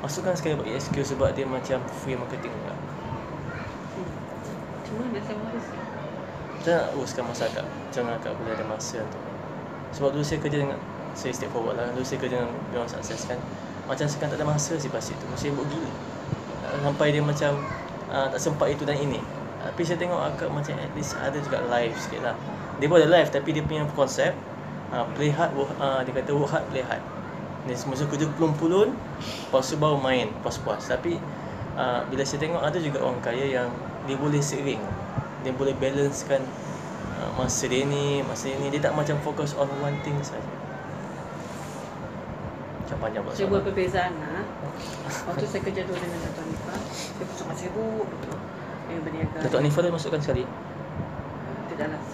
Masukkan 0.03 0.35
sekali 0.35 0.59
buat 0.59 0.67
ESQ 0.67 1.15
sebab 1.15 1.31
dia 1.31 1.47
macam 1.47 1.79
free 2.03 2.19
marketing 2.19 2.51
juga. 2.59 2.75
hmm. 2.75 4.99
mana 4.99 5.23
saya 5.23 5.39
harus 5.47 5.67
Macam 6.59 6.75
nak 6.75 6.91
uruskan 6.99 7.23
masa 7.31 7.47
akak 7.47 7.63
Macam 7.71 8.03
mana 8.03 8.19
akak 8.19 8.35
boleh 8.35 8.53
ada 8.59 8.67
masa 8.67 8.99
untuk 8.99 9.23
Sebab 9.95 10.11
dulu 10.11 10.27
saya 10.27 10.43
kerja 10.43 10.59
dengan 10.59 10.79
Saya 11.15 11.33
step 11.39 11.55
forward 11.55 11.79
lah. 11.79 11.87
Dulu 11.95 12.03
saya 12.03 12.19
kerja 12.19 12.35
dengan 12.35 12.51
orang 12.75 12.91
sukses 12.91 13.31
kan. 13.31 13.39
Macam 13.87 14.11
sekarang 14.11 14.35
tak 14.35 14.43
ada 14.43 14.47
masa 14.59 14.75
si 14.75 14.91
pasti 14.91 15.15
tu 15.15 15.23
Saya 15.39 15.55
sibuk 15.55 15.71
gila. 15.71 15.91
Sampai 16.83 17.15
dia 17.15 17.23
macam 17.23 17.63
uh, 18.11 18.27
Tak 18.27 18.43
sempat 18.43 18.75
itu 18.75 18.83
dan 18.83 18.99
ini. 18.99 19.23
Tapi 19.63 19.87
saya 19.87 20.03
tengok 20.03 20.35
akak 20.35 20.51
macam 20.51 20.75
At 20.83 20.91
least 20.99 21.15
ada 21.15 21.39
juga 21.39 21.63
live 21.71 21.95
sikit 21.95 22.27
lah 22.27 22.58
Dia 22.79 22.87
pun 22.87 22.99
ada 22.99 23.11
live 23.11 23.29
Tapi 23.31 23.49
dia 23.55 23.63
punya 23.63 23.83
konsep 23.93 24.33
uh, 24.95 25.05
Play 25.19 25.35
hard 25.35 25.53
work, 25.55 25.71
uh, 25.79 26.01
Dia 26.03 26.13
kata 26.15 26.31
work 26.35 26.51
hard 26.55 26.67
play 26.71 26.83
hard. 26.83 27.03
Dia 27.67 27.77
semasa 27.77 28.07
kerja 28.07 28.27
pulun-pulun 28.39 28.95
Lepas 29.19 29.71
tu 29.71 29.77
baru 29.77 29.99
main 29.99 30.31
Puas-puas. 30.41 30.87
Tapi 30.87 31.19
uh, 31.75 32.07
Bila 32.09 32.23
saya 32.23 32.43
tengok 32.43 32.63
ada 32.63 32.79
juga 32.79 33.03
orang 33.03 33.21
kaya 33.21 33.45
yang 33.47 33.69
Dia 34.07 34.17
boleh 34.17 34.41
seiring 34.41 35.09
dia 35.43 35.55
boleh 35.55 35.75
balancekan 35.79 36.43
uh, 37.19 37.31
masa 37.39 37.71
dia 37.71 37.87
ni, 37.87 38.23
masa 38.27 38.51
dia 38.51 38.59
ni. 38.59 38.69
Dia 38.75 38.91
tak 38.91 38.95
macam 38.99 39.17
fokus 39.23 39.55
on 39.55 39.71
one 39.79 39.99
thing 40.03 40.19
saja. 40.23 40.43
Macam 42.83 42.97
panjang 43.05 43.23
pula 43.23 43.35
saya 43.37 43.47
buat 43.53 43.63
perbezaan 43.69 44.13
lah 44.17 44.49
waktu 45.29 45.45
saya 45.45 45.61
kerja 45.61 45.85
dulu 45.85 45.99
dengan 46.01 46.19
Dato' 46.25 46.41
Anifah 46.41 46.79
dia 47.21 47.25
pun 47.29 47.35
sangat 47.37 47.57
sibuk 47.61 48.07
betul. 48.09 48.37
Dia 48.89 48.99
berniaga 49.05 49.39
Datuk 49.45 49.61
Anifah 49.61 49.81
dia 49.85 49.93
masukkan 49.93 50.21
sekali. 50.25 50.45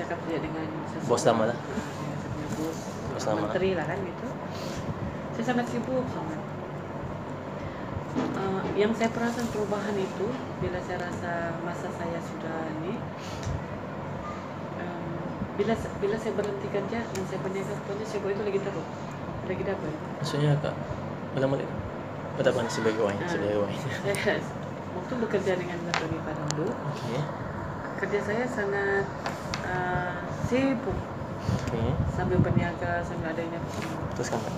Lah 0.05 0.13
saya 0.13 0.21
akan 0.21 0.25
kerja 0.29 0.39
dengan 0.45 0.67
seseorang. 0.93 1.09
Bos 1.09 1.23
lama 1.25 1.45
lah. 1.49 1.57
Ah, 1.57 2.17
saya 2.21 2.29
punya 2.29 2.49
bos 2.61 2.79
Bos 3.15 3.25
lama. 3.25 3.41
menteri 3.49 3.71
lah 3.73 3.87
kan 3.89 3.99
gitu 4.05 4.27
saya 5.35 5.45
sangat 5.49 5.67
sibuk 5.73 6.05
sangat 6.13 6.41
Uh, 8.15 8.63
yang 8.79 8.95
saya 8.95 9.11
perasan 9.11 9.43
perubahan 9.51 9.91
itu 9.99 10.27
bila 10.63 10.79
saya 10.87 11.03
rasa 11.03 11.51
masa 11.67 11.91
saya 11.99 12.15
sudah 12.23 12.71
ini 12.79 12.95
um, 14.79 15.19
bila 15.59 15.75
bila 15.99 16.15
saya 16.15 16.39
berhenti 16.39 16.71
kerja 16.71 17.03
dan 17.03 17.23
saya 17.27 17.43
berniaga 17.43 17.75
pokoknya 17.75 18.07
sibuk 18.07 18.31
itu 18.31 18.43
lagi 18.47 18.61
teruk 18.63 18.87
lagi 19.51 19.63
dapat 19.67 19.91
Maksudnya 20.23 20.55
kak 20.63 20.79
Ulama 21.35 21.59
dia 21.59 21.67
Betapa 22.39 22.63
ni 22.63 22.71
sebagai 22.71 23.03
wine 23.03 23.19
Ah. 23.19 23.27
Sebagai 23.27 23.59
wine 23.67 23.83
saya 24.23 24.39
waktu 24.95 25.13
bekerja 25.19 25.53
dengan 25.59 25.79
Naturi 25.91 26.19
Padandu 26.23 26.71
Okay 26.71 27.19
kerja 27.95 28.21
saya 28.21 28.45
sangat 28.47 29.07
uh, 29.65 30.15
sibuk 30.47 30.99
Okay 31.69 31.93
sambil 32.17 32.41
berniaga 32.41 33.05
sambil 33.05 33.35
adanya 33.35 33.59
semua 33.69 34.01
Teruskan 34.17 34.41
kak 34.41 34.57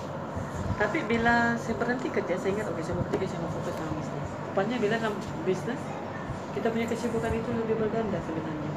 Tapi 0.77 1.01
bila 1.09 1.57
saya 1.57 1.73
berhenti 1.81 2.05
kerja, 2.13 2.37
saya 2.37 2.53
ingat, 2.53 2.69
okey 2.69 2.85
saya 2.85 3.01
berhenti 3.01 3.17
kerja, 3.17 3.33
saya 3.33 3.41
mau 3.41 3.49
fokus 3.49 3.73
dalam 3.73 3.97
bisnes. 3.97 4.29
Rupanya 4.45 4.77
bila 4.77 4.95
dalam 5.01 5.17
bisnes, 5.41 5.81
kita 6.53 6.67
punya 6.69 6.85
kesibukan 6.85 7.33
itu 7.33 7.49
lebih 7.49 7.81
berganda 7.81 8.21
sebenarnya. 8.21 8.71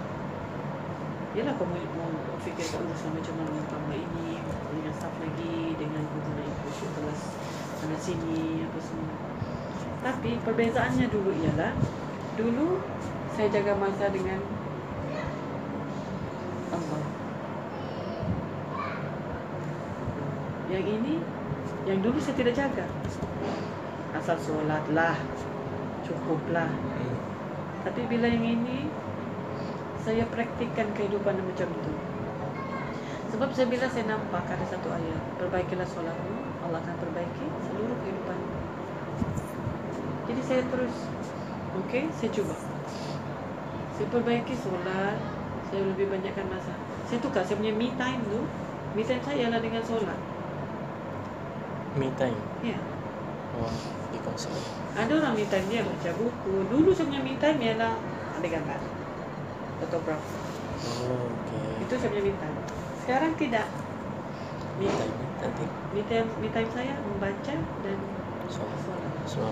Yalah 1.36 1.52
kau 1.60 1.68
mau, 1.68 1.76
mau 1.76 2.08
fikirkan 2.40 2.88
urusan 2.88 3.12
macam 3.12 3.34
mana 3.36 3.60
tambah 3.68 3.96
ini, 4.00 4.40
dengan 4.40 4.92
staff 4.96 5.12
lagi, 5.20 5.76
dengan 5.76 6.02
hubungan 6.08 6.48
itu 6.48 6.88
kelas 6.88 7.20
sana 7.84 7.96
sini, 8.00 8.64
apa 8.64 8.80
semua. 8.80 9.12
Tapi 10.00 10.40
perbezaannya 10.40 11.04
dulu 11.12 11.36
ialah, 11.36 11.76
dulu 12.40 12.80
saya 13.36 13.52
jaga 13.52 13.76
masa 13.76 14.08
dengan 14.08 14.40
Allah. 16.72 17.02
Yang 20.80 20.96
ini 20.96 21.14
yang 21.84 22.00
dulu 22.00 22.16
saya 22.16 22.40
tidak 22.40 22.56
jaga. 22.56 22.88
Asal 24.16 24.40
solatlah, 24.40 25.12
cukuplah. 26.08 26.72
hmm. 26.72 27.16
Tapi 27.84 28.00
bila 28.08 28.32
yang 28.32 28.40
ini, 28.40 28.88
saya 30.00 30.24
praktikkan 30.32 30.88
kehidupan 30.96 31.36
macam 31.36 31.68
itu. 31.68 31.92
Sebab 33.36 33.52
saya 33.52 33.68
bila 33.68 33.86
saya 33.92 34.08
nampak 34.08 34.48
ada 34.48 34.64
satu 34.72 34.88
ayat, 34.88 35.20
perbaikilah 35.36 35.84
solatmu, 35.84 36.48
Allah 36.64 36.80
akan 36.80 36.96
perbaiki 36.96 37.46
seluruh 37.68 37.96
kehidupanmu. 38.00 38.50
Jadi 40.32 40.40
saya 40.48 40.62
terus, 40.64 40.94
okey, 41.84 42.08
saya 42.16 42.30
cuba. 42.32 42.56
Saya 44.00 44.06
perbaiki 44.08 44.56
solat, 44.56 45.20
saya 45.68 45.82
lebih 45.92 46.08
banyakkan 46.08 46.48
masa. 46.48 46.72
Saya 47.04 47.20
tukar, 47.20 47.44
saya 47.44 47.60
punya 47.60 47.76
me 47.76 47.92
time 48.00 48.24
tu, 48.32 48.40
me 48.96 49.04
time 49.04 49.20
saya 49.28 49.44
ialah 49.44 49.60
dengan 49.60 49.84
solat. 49.84 50.29
Me 51.98 52.06
time 52.14 52.38
Ya. 52.62 52.78
Oh 53.58 53.72
Di 54.14 54.18
konsep 54.22 54.54
Ada 54.94 55.10
orang 55.10 55.34
me 55.34 55.44
time 55.50 55.66
dia 55.66 55.82
baca 55.82 56.10
buku. 56.14 56.54
Dulu 56.70 56.88
saya 56.94 57.06
punya 57.10 57.22
me 57.22 57.34
time 57.38 57.58
ialah 57.58 57.94
ada 58.38 58.46
gambar. 58.46 58.80
Fotografi. 59.82 60.36
Oh 61.02 61.26
okay 61.26 61.82
Itu 61.82 61.94
saya 61.98 62.08
punya 62.14 62.24
me 62.30 62.34
time. 62.38 62.56
Sekarang 63.02 63.32
tidak. 63.34 63.66
Me 64.78 64.86
time 64.86 65.14
Nanti 65.40 65.64
Me 65.90 66.02
time, 66.06 66.28
me 66.38 66.48
time 66.54 66.70
saya 66.70 66.94
membaca 67.02 67.54
dan 67.58 67.98
So 68.46 68.62
solat. 68.86 69.12
So 69.26 69.42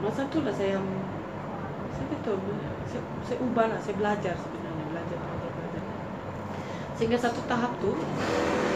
Masa 0.00 0.26
tu 0.32 0.42
lah 0.42 0.54
saya 0.54 0.80
saya 1.90 2.06
betul 2.16 2.40
saya, 2.88 3.02
saya 3.28 3.38
ubah 3.44 3.66
lah, 3.68 3.76
saya 3.76 3.94
belajar 4.00 4.32
sebenarnya 4.40 4.84
belajar 4.88 5.18
belajar 5.20 5.50
belajar. 5.52 5.82
Sehingga 6.96 7.18
satu 7.20 7.44
tahap 7.44 7.76
tu 7.84 7.92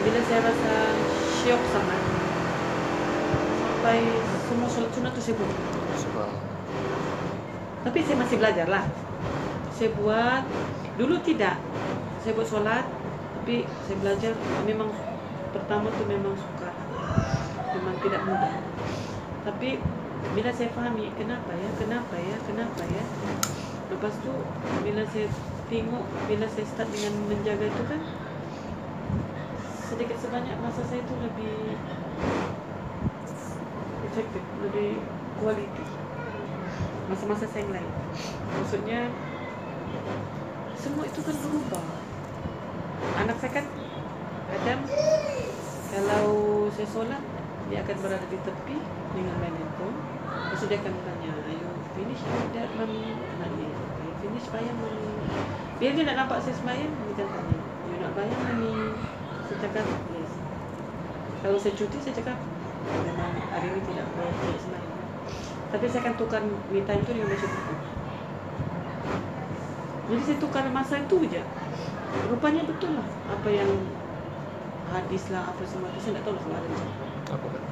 bila 0.05 0.19
saya 0.29 0.45
rasa 0.45 0.73
syok 1.41 1.61
sangat 1.73 2.04
sampai 3.85 4.01
semua 4.49 4.65
solat 4.65 4.89
sunat 4.97 5.11
tu 5.13 5.21
saya 5.21 5.37
buat. 5.37 5.51
Tapi 7.85 7.99
saya 8.01 8.17
masih 8.17 8.41
belajar 8.41 8.65
lah. 8.65 8.81
Saya 9.77 9.93
buat 9.93 10.41
dulu 10.97 11.21
tidak. 11.21 11.61
Saya 12.25 12.33
buat 12.33 12.49
solat 12.49 12.81
tapi 13.37 13.61
saya 13.85 13.97
belajar 14.01 14.33
memang 14.65 14.89
pertama 15.53 15.93
tu 15.93 16.01
memang 16.09 16.33
suka. 16.33 16.73
Memang 17.77 17.93
tidak 18.01 18.25
mudah. 18.25 18.57
Tapi 19.45 19.77
bila 20.33 20.49
saya 20.49 20.73
fahami 20.73 21.13
kenapa 21.13 21.53
ya, 21.53 21.69
kenapa 21.77 22.15
ya, 22.17 22.37
kenapa 22.41 22.81
ya. 22.89 23.05
Lepas 23.93 24.17
tu 24.25 24.33
bila 24.81 25.05
saya 25.13 25.29
tengok 25.69 26.05
bila 26.25 26.49
saya 26.49 26.65
start 26.65 26.89
dengan 26.89 27.13
menjaga 27.29 27.69
itu 27.69 27.83
kan 27.85 28.01
sedikit 29.85 30.17
sebanyak 30.17 30.57
masa 30.57 30.81
saya 30.89 31.05
tu 31.05 31.13
lebih 31.21 31.77
efektif, 34.15 34.43
lebih 34.63 34.95
kualiti 35.43 35.83
masa-masa 37.11 37.43
saya 37.51 37.67
lain. 37.67 37.91
Maksudnya 38.55 39.11
semua 40.79 41.03
itu 41.03 41.19
kan 41.19 41.35
berubah. 41.35 41.83
Anak 43.19 43.35
saya 43.43 43.51
kan 43.59 43.65
kadang 44.55 44.81
kalau 45.91 46.31
saya 46.71 46.87
solat 46.87 47.23
dia 47.67 47.83
akan 47.83 47.95
berada 47.99 48.23
di 48.31 48.39
tepi 48.39 48.77
dengan 49.11 49.35
main 49.43 49.51
handphone. 49.51 49.99
Lepas 50.31 50.63
dia 50.63 50.79
akan 50.79 50.95
tanya, 50.95 51.31
ayo 51.51 51.69
finish 51.99 52.23
that 52.55 52.71
mami 52.79 53.11
dia. 53.11 53.15
Ayo 53.43 54.11
finish 54.23 54.47
bayang 54.47 54.79
mami. 54.79 55.11
Biar 55.75 55.91
dia 55.91 56.07
nak 56.07 56.15
nampak 56.23 56.39
saya 56.39 56.55
sembahyang, 56.55 56.87
dia 56.87 57.13
akan 57.19 57.27
tanya, 57.35 57.57
you 57.91 57.97
nak 57.99 58.11
bayang 58.15 58.41
mami? 58.47 58.95
Saya 59.43 59.57
cakap, 59.67 59.85
yes. 60.15 60.31
Kalau 61.43 61.57
saya 61.59 61.73
cuti, 61.75 61.97
saya 61.99 62.15
cakap, 62.15 62.37
memang 62.85 63.31
hari 63.51 63.67
ini 63.73 63.81
tidak 63.89 64.05
boleh 64.13 64.33
tidak 64.33 64.59
sembahyang. 64.61 65.01
Tapi 65.73 65.85
saya 65.89 66.01
akan 66.05 66.13
tukar 66.15 66.41
me 66.45 66.79
time 66.85 67.01
tu 67.03 67.11
dengan 67.11 67.29
baca 67.33 67.47
buku. 67.47 67.73
Jadi 70.05 70.21
saya 70.21 70.37
tukar 70.37 70.63
masa 70.69 70.95
itu 71.01 71.17
je. 71.25 71.41
Rupanya 72.29 72.61
betul 72.63 72.95
lah 72.95 73.07
apa 73.27 73.49
yang 73.51 73.69
hadis 74.93 75.27
lah 75.33 75.49
apa 75.49 75.61
semua 75.65 75.91
tu 75.91 75.99
saya 75.99 76.21
tak 76.21 76.29
tahu 76.29 76.37
lah 76.37 76.41
kalau 76.45 76.55
ada 76.55 76.67
macam 76.71 76.89
Apa 77.25 77.47
kak 77.51 77.63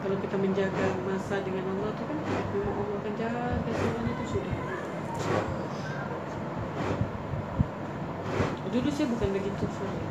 kalau 0.00 0.16
kita 0.16 0.36
menjaga 0.40 0.86
masa 1.04 1.44
dengan 1.44 1.64
Allah 1.76 1.92
tu 1.92 2.02
kan 2.08 2.16
memang 2.56 2.72
Allah 2.72 2.96
akan 3.04 3.14
jaga 3.20 3.70
semuanya 3.76 4.12
tu 4.16 4.24
sudah. 4.32 4.56
Dulu 8.70 8.88
saya 8.88 9.06
bukan 9.12 9.28
begitu 9.36 9.64
sorry. 9.76 10.04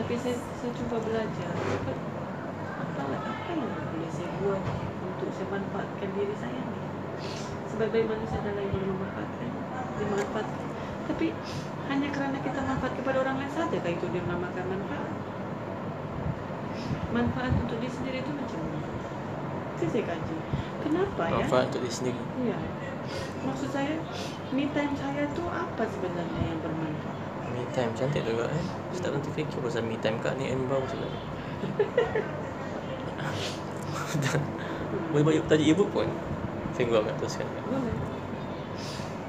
Tapi 0.00 0.14
saya 0.16 0.36
saya 0.56 0.70
cuba 0.72 0.96
belajar 1.04 1.52
apa 3.46 3.54
yang 3.54 3.70
boleh 3.94 4.10
saya 4.10 4.30
buat 4.42 4.58
untuk 5.06 5.30
saya 5.30 5.46
manfaatkan 5.54 6.10
diri 6.18 6.34
saya 6.34 6.58
ni. 6.66 6.82
Sebaik-baik 7.70 8.10
manusia 8.10 8.42
adalah 8.42 8.58
yang 8.58 8.74
boleh 8.74 8.90
memanfaatkan, 8.90 9.50
dimanfaatkan. 10.02 10.66
Tapi 11.06 11.26
hanya 11.86 12.08
kerana 12.10 12.42
kita 12.42 12.58
manfaat 12.66 12.92
kepada 12.98 13.22
orang 13.22 13.38
lain 13.38 13.52
saja 13.54 13.78
kah 13.78 13.92
itu 13.94 14.06
dinamakan 14.10 14.64
manfaat? 14.66 15.10
Manfaat 17.14 17.54
untuk 17.62 17.78
diri 17.78 17.86
sendiri 17.94 18.18
itu 18.26 18.32
macam 18.34 18.58
mana? 18.66 18.78
Itu 19.78 19.84
saya 19.94 20.04
kaji. 20.10 20.36
Kenapa 20.82 21.22
ya? 21.30 21.34
Manfaat 21.46 21.64
untuk 21.70 21.80
diri 21.86 21.94
sendiri 21.94 22.18
Iya. 22.42 22.58
Maksud 23.46 23.70
saya, 23.70 23.94
me 24.50 24.66
time 24.74 24.94
saya 24.98 25.22
tu 25.38 25.46
apa 25.46 25.86
sebenarnya 25.86 26.42
yang 26.50 26.58
bermanfaat? 26.66 27.30
Me 27.54 27.62
time 27.70 27.94
cantik 27.94 28.26
juga 28.26 28.50
eh 28.50 28.64
Saya 28.90 29.06
tak 29.06 29.10
nanti 29.14 29.30
fikir 29.30 29.62
pasal 29.62 29.86
me 29.86 29.94
time 30.02 30.18
kak 30.18 30.34
ni 30.34 30.50
and 30.50 30.66
bau 30.66 30.82
sebenarnya 30.82 31.22
Boleh 35.12 35.24
bagi 35.24 35.40
tajuk 35.46 35.68
ibu 35.76 35.84
pun 35.90 36.08
Saya 36.74 36.84
gua 36.88 36.98
akan 37.04 37.14
teruskan 37.20 37.46
kak 37.46 37.64
Boleh. 37.68 37.96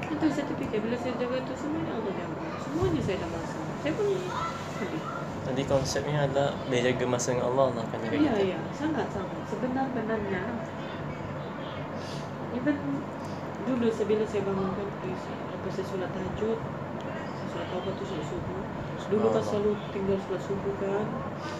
Itu 0.08 0.26
saya 0.32 0.46
terfikir 0.48 0.80
bila 0.82 0.96
saya 0.96 1.14
jaga 1.20 1.38
tu 1.44 1.54
semuanya 1.54 1.92
Allah 2.00 2.14
jaga. 2.16 2.48
Semuanya 2.64 3.02
saya 3.04 3.18
dah 3.22 3.30
masa. 3.30 3.60
Saya 3.84 3.92
pun 3.94 4.06
lebih. 4.08 5.02
Tadi 5.48 5.62
konsepnya 5.68 6.20
adalah 6.28 6.52
Dia 6.72 6.80
jaga 6.92 7.06
masa 7.06 7.28
dengan 7.36 7.46
Allah 7.54 7.68
lah 7.76 7.84
akan 7.86 7.98
jaga 8.08 8.16
Ya, 8.16 8.34
kita 8.34 8.42
ya. 8.56 8.60
Sangat-sangat. 8.72 9.42
Sebenar-benarnya. 9.52 10.44
Even 12.56 12.78
dulu 13.68 13.88
saya 13.92 14.08
bila 14.08 14.24
saya 14.24 14.42
bangunkan 14.48 14.88
please, 15.04 15.26
lepas 15.28 15.72
saya 15.76 15.86
solat 15.92 16.10
tahajud, 16.16 16.58
saya 16.58 17.48
solat 17.52 17.68
taubat 17.70 17.94
tu 18.00 18.04
solat 18.08 18.26
subuh. 18.32 18.62
Dulu 19.08 19.28
kan 19.30 19.44
selalu 19.44 19.72
tinggal 19.92 20.18
solat 20.24 20.42
subuh 20.42 20.74
kan. 20.80 21.06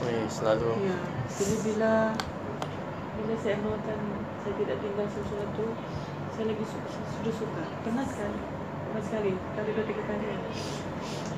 Weh, 0.02 0.26
selalu 0.32 0.72
Ya, 0.88 0.98
jadi 1.28 1.56
bila 1.68 1.94
bila 3.28 3.44
saya 3.44 3.60
amalkan 3.60 4.00
saya 4.40 4.54
tidak 4.56 4.80
tinggal 4.80 5.04
solat 5.12 5.50
tu, 5.52 5.68
saya 6.32 6.46
lagi 6.48 6.64
suka, 6.64 6.88
sudah 6.96 7.34
suka. 7.36 7.64
Pernah 7.84 8.08
sekali, 8.08 8.40
pernah 8.88 9.04
sekali, 9.04 9.32
kali 9.36 9.70
dua 9.76 9.84
tiga 9.84 10.04
kali. 10.08 10.28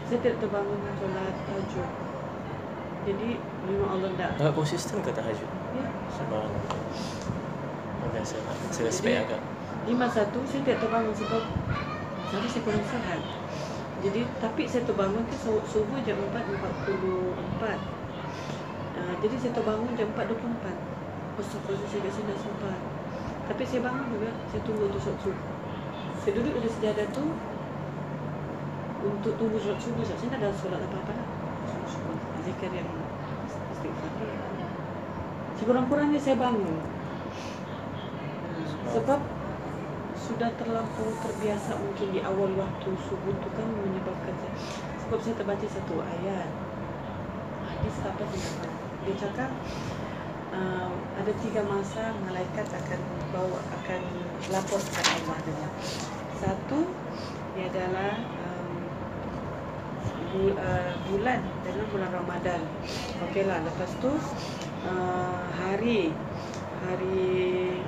Saya 0.06 0.18
tidak 0.22 0.38
terbangun 0.38 0.78
dengan 0.78 0.96
solat 1.02 1.34
tahajud. 1.50 1.90
Jadi 3.10 3.30
memang 3.66 3.90
Allah 3.98 4.14
tak. 4.22 4.38
Agak 4.38 4.54
konsisten 4.54 5.02
ke 5.02 5.10
tahajud 5.10 5.50
Ya. 5.72 5.88
Subhanallah 6.14 6.78
Agak 8.06 8.28
saya 8.28 8.44
Saya 8.76 8.92
respect 8.92 9.18
agak 9.24 9.40
Di 9.88 9.96
masa 9.96 10.28
tu 10.36 10.44
saya 10.44 10.68
tidak 10.68 10.84
terbangun 10.84 11.16
sebab 11.16 11.42
Jadi 12.28 12.48
saya 12.52 12.62
kurang 12.68 12.84
sihat 12.84 13.24
Jadi 14.04 14.22
tapi 14.44 14.68
saya 14.68 14.84
terbangun 14.84 15.24
ke 15.32 15.36
su- 15.40 15.64
subuh 15.64 15.96
jam 16.04 16.20
4.44. 16.28 17.80
Uh, 19.00 19.14
jadi 19.24 19.36
saya 19.40 19.52
terbangun 19.56 19.96
jam 19.96 20.12
4.24. 20.12 20.89
Astagfirullah 21.40 21.88
saya 21.88 22.02
kat 22.04 22.12
sini 22.12 22.28
dah 22.28 22.38
sempat. 22.40 22.80
Tapi 23.50 23.64
saya 23.66 23.82
bangun 23.88 24.08
juga, 24.14 24.30
saya 24.52 24.62
tunggu 24.68 24.84
untuk 24.92 25.02
solat 25.02 25.20
subuh. 25.24 25.48
Saya 26.20 26.32
duduk 26.36 26.54
di 26.60 26.70
sejadah 26.70 27.08
tu 27.16 27.26
untuk 29.08 29.34
tunggu 29.40 29.58
solat 29.58 29.80
subuh. 29.80 30.04
Saya 30.04 30.28
tak 30.28 30.40
ada 30.44 30.52
solat 30.54 30.84
apa-apa 30.84 31.12
dah. 31.16 31.28
Zikir 32.44 32.72
yang 32.76 32.90
istighfar. 33.74 34.12
Sekurang-kurangnya 35.58 36.20
saya 36.20 36.36
bangun. 36.36 36.78
Sebab 38.90 39.20
sudah 40.30 40.52
terlampau 40.62 41.10
terbiasa 41.26 41.74
mungkin 41.82 42.14
di 42.14 42.22
awal 42.22 42.54
waktu 42.54 42.90
subuh 43.08 43.34
tu 43.42 43.50
kan 43.58 43.66
menyebabkan 43.66 44.36
saya 44.38 44.54
sebab 45.02 45.20
saya 45.26 45.36
terbaca 45.42 45.66
satu 45.66 45.96
ayat 46.06 46.50
hadis 47.66 47.98
apa 48.06 48.24
sih 48.30 48.44
dia 49.10 49.16
cakap 49.18 49.50
um, 50.54 50.92
ada 51.20 51.32
tiga 51.44 51.62
masa 51.66 52.14
malaikat 52.26 52.68
akan 52.70 53.00
bawa 53.34 53.60
akan 53.82 54.02
lapor 54.50 54.82
kepada 54.82 55.10
Allah 55.24 55.38
dengan 55.46 55.72
satu 56.40 56.80
ia 57.58 57.68
adalah 57.68 58.14
um, 58.46 58.72
bu, 60.32 60.42
uh, 60.56 60.92
bulan 61.12 61.40
dalam 61.66 61.86
bulan 61.92 62.12
Ramadan 62.14 62.62
okeylah 63.30 63.60
lepas 63.66 63.92
tu 64.00 64.12
uh, 64.88 65.42
hari 65.60 66.14
hari 66.88 67.84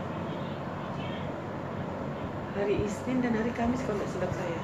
hari 2.51 2.75
Isnin 2.83 3.23
dan 3.23 3.33
hari 3.39 3.51
Kamis 3.55 3.79
kalau 3.87 4.03
tak 4.03 4.09
silap 4.11 4.31
saya. 4.35 4.59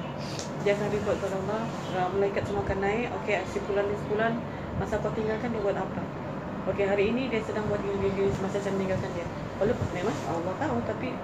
Dia 0.60 0.76
akan 0.76 0.88
report 0.92 1.16
kepada 1.18 1.36
Allah, 1.40 1.62
uh, 1.96 2.08
malaikat 2.12 2.44
semua 2.44 2.62
akan 2.68 2.78
naik. 2.84 3.08
Okey, 3.22 3.40
sebulan 3.48 3.84
ni 3.88 3.96
sebulan 4.06 4.32
masa 4.76 5.00
kau 5.00 5.10
tinggalkan 5.16 5.50
dia 5.56 5.62
buat 5.64 5.74
apa? 5.74 6.27
Okey, 6.68 6.84
hari 6.84 7.08
ini 7.08 7.32
dia 7.32 7.40
sedang 7.40 7.64
buat 7.72 7.80
gini 7.80 8.12
gini 8.12 8.28
masa 8.44 8.60
saya 8.60 8.76
meninggalkan 8.76 9.08
dia. 9.16 9.24
Oleh 9.56 9.72
memang 9.96 10.12
Allah 10.28 10.52
tahu 10.60 10.76
tapi 10.84 11.16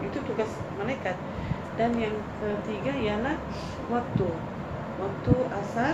itu 0.00 0.18
tugas 0.24 0.48
malaikat. 0.80 1.12
Dan 1.76 1.92
yang 2.00 2.16
ketiga 2.40 2.96
ialah 2.96 3.36
waktu. 3.92 4.28
Waktu 4.96 5.34
asar 5.52 5.92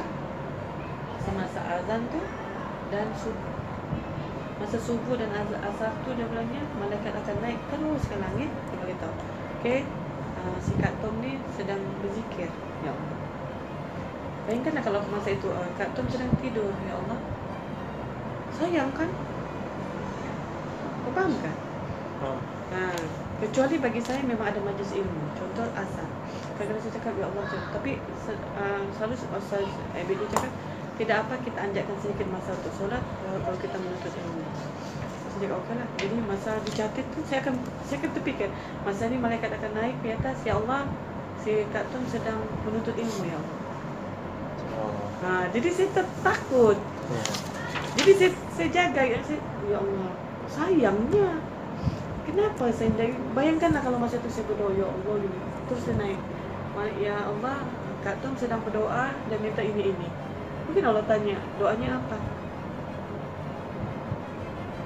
semasa 1.27 1.59
azan 1.75 2.07
tu 2.07 2.23
dan 2.95 3.11
subuh. 3.19 3.51
Masa 4.63 4.79
subuh 4.79 5.19
dan 5.19 5.31
asar 5.43 5.91
tu 6.07 6.15
dia 6.15 6.31
bilangnya 6.31 6.63
malaikat 6.79 7.19
akan 7.19 7.37
naik 7.43 7.59
terus 7.75 8.03
ke 8.07 8.15
langit 8.15 8.51
dia 8.71 8.79
beritahu. 8.79 9.15
Okey, 9.59 9.83
uh, 10.39 10.57
si 10.63 10.79
Kak 10.79 10.95
Tom 11.03 11.19
ni 11.19 11.35
sedang 11.59 11.83
berzikir. 11.99 12.47
Ya 12.87 12.95
Allah. 12.95 13.19
Bayangkanlah 14.47 14.87
kalau 14.87 15.03
masa 15.11 15.35
itu 15.35 15.51
uh, 15.51 15.67
Kak 15.75 15.99
Tom 15.99 16.07
sedang 16.07 16.31
tidur. 16.39 16.71
Ya 16.87 16.95
Allah. 16.95 17.34
Sayang 18.55 18.91
kan? 18.95 19.11
Kau 21.05 21.11
faham 21.13 21.33
kan? 21.43 21.57
Faham. 22.23 22.39
Ha, 22.75 22.81
kecuali 23.43 23.77
bagi 23.79 24.01
saya 24.03 24.23
memang 24.23 24.47
ada 24.51 24.61
majlis 24.63 24.95
ilmu. 24.95 25.23
Contoh 25.35 25.67
asal. 25.75 26.07
Kadang-kadang 26.55 26.83
saya 26.87 26.93
cakap 26.95 27.13
ya 27.19 27.27
Allah 27.27 27.43
macam 27.43 27.61
tapi 27.75 27.99
uh, 28.31 28.83
selalu 28.95 29.15
Ustaz 29.19 29.67
Abid 29.99 30.17
dia 30.23 30.29
cakap 30.39 30.53
tidak 30.95 31.17
apa 31.27 31.35
kita 31.43 31.59
anjakkan 31.59 31.97
sedikit 31.99 32.31
masa 32.31 32.55
untuk 32.55 32.73
solat 32.79 33.03
kalau 33.27 33.59
kita 33.59 33.75
menuntut 33.75 34.15
ilmu. 34.15 34.43
Cakap 35.35 35.59
okey 35.67 35.75
lah. 35.75 35.89
Jadi 35.99 36.17
masa 36.23 36.51
dicatat 36.63 37.05
tu 37.11 37.21
saya 37.27 37.43
akan 37.43 37.55
saya 37.91 37.97
akan 38.07 38.11
terfikir 38.15 38.49
masa 38.87 39.11
ni 39.11 39.19
malaikat 39.19 39.51
akan 39.51 39.71
naik 39.75 39.99
ke 39.99 40.15
atas 40.15 40.39
ya 40.47 40.55
Allah 40.55 40.87
si 41.43 41.67
Kak 41.75 41.91
Tun 41.91 42.07
sedang 42.07 42.39
menuntut 42.63 42.95
ilmu 42.95 43.23
ya 43.27 43.35
Allah. 43.35 43.57
Oh. 44.75 44.95
Ha, 45.27 45.51
jadi 45.51 45.69
saya 45.75 45.89
ter- 45.91 46.15
takut. 46.23 46.79
Jadi 48.05 48.13
saya, 48.21 48.31
saya 48.53 48.69
jaga. 48.69 49.01
Ya, 49.01 49.19
saya, 49.25 49.41
ya 49.65 49.79
Allah. 49.81 50.13
Sayangnya. 50.53 51.41
Kenapa 52.25 52.73
saya 52.73 52.89
tidak 52.97 53.21
bayangkanlah 53.37 53.85
kalau 53.85 54.01
masa 54.01 54.17
itu 54.17 54.29
saya 54.33 54.49
berdoa 54.49 54.73
ya 54.77 54.89
Allah 54.89 55.15
gini 55.21 55.39
terus 55.69 55.81
saya 55.85 55.97
naik. 56.01 56.21
Ya 57.01 57.17
Allah 57.21 57.69
Kak 58.01 58.21
Tom 58.25 58.33
sedang 58.37 58.65
berdoa 58.65 59.13
dan 59.29 59.39
minta 59.45 59.61
ini 59.61 59.93
ini 59.93 60.09
mungkin 60.65 60.85
Allah 60.89 61.05
tanya 61.05 61.37
doanya 61.61 62.01
apa? 62.01 62.17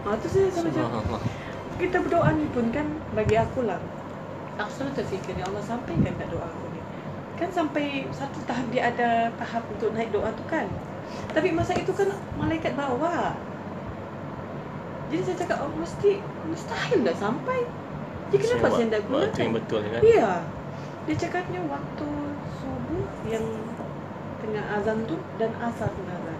Ah, 0.02 0.18
tu 0.18 0.26
saya 0.26 0.50
sama 0.50 0.70
macam 0.70 0.83
Subhanallah. 0.83 1.22
kita 1.78 1.96
berdoa 2.02 2.28
ni 2.35 2.46
pun 2.50 2.66
kan 2.74 2.87
bagi 3.14 3.37
aku 3.38 3.64
lah. 3.64 3.78
Aku 4.59 4.70
selalu 4.74 4.92
terfikir 4.98 5.35
ya 5.38 5.46
Allah 5.46 5.62
sampaikan 5.62 6.14
tak 6.18 6.28
doa 6.35 6.42
aku 6.42 6.66
ni. 6.74 6.81
Kan 7.38 7.48
sampai 7.54 8.11
satu 8.11 8.42
tahap 8.50 8.66
dia 8.74 8.90
ada 8.90 9.31
tahap 9.38 9.62
untuk 9.70 9.94
naik 9.94 10.11
doa 10.11 10.35
tu 10.35 10.42
kan 10.50 10.66
tapi 11.31 11.49
masa 11.51 11.73
itu 11.73 11.92
kan 11.92 12.09
malaikat 12.35 12.73
bawa 12.73 13.35
jadi 15.09 15.23
saya 15.25 15.37
cakap 15.40 15.59
oh 15.64 15.73
mesti 15.73 16.21
mustahil 16.44 17.01
dah 17.01 17.16
sampai 17.16 17.64
jadi 18.29 18.44
kenapa 18.44 18.61
Sebab 18.61 18.71
saya 18.71 18.87
tidak 18.87 19.03
Waktu 19.09 19.40
yang 19.40 19.55
betul 19.57 19.81
kan? 19.81 20.01
Iya. 20.05 20.31
Dia 21.09 21.14
cakapnya 21.16 21.61
waktu 21.64 22.09
subuh 22.61 23.09
yang 23.25 23.44
tengah 24.38 24.64
azan 24.77 25.09
tu 25.09 25.16
dan 25.40 25.49
asar 25.57 25.88
tengah 25.88 26.12
azan. 26.12 26.38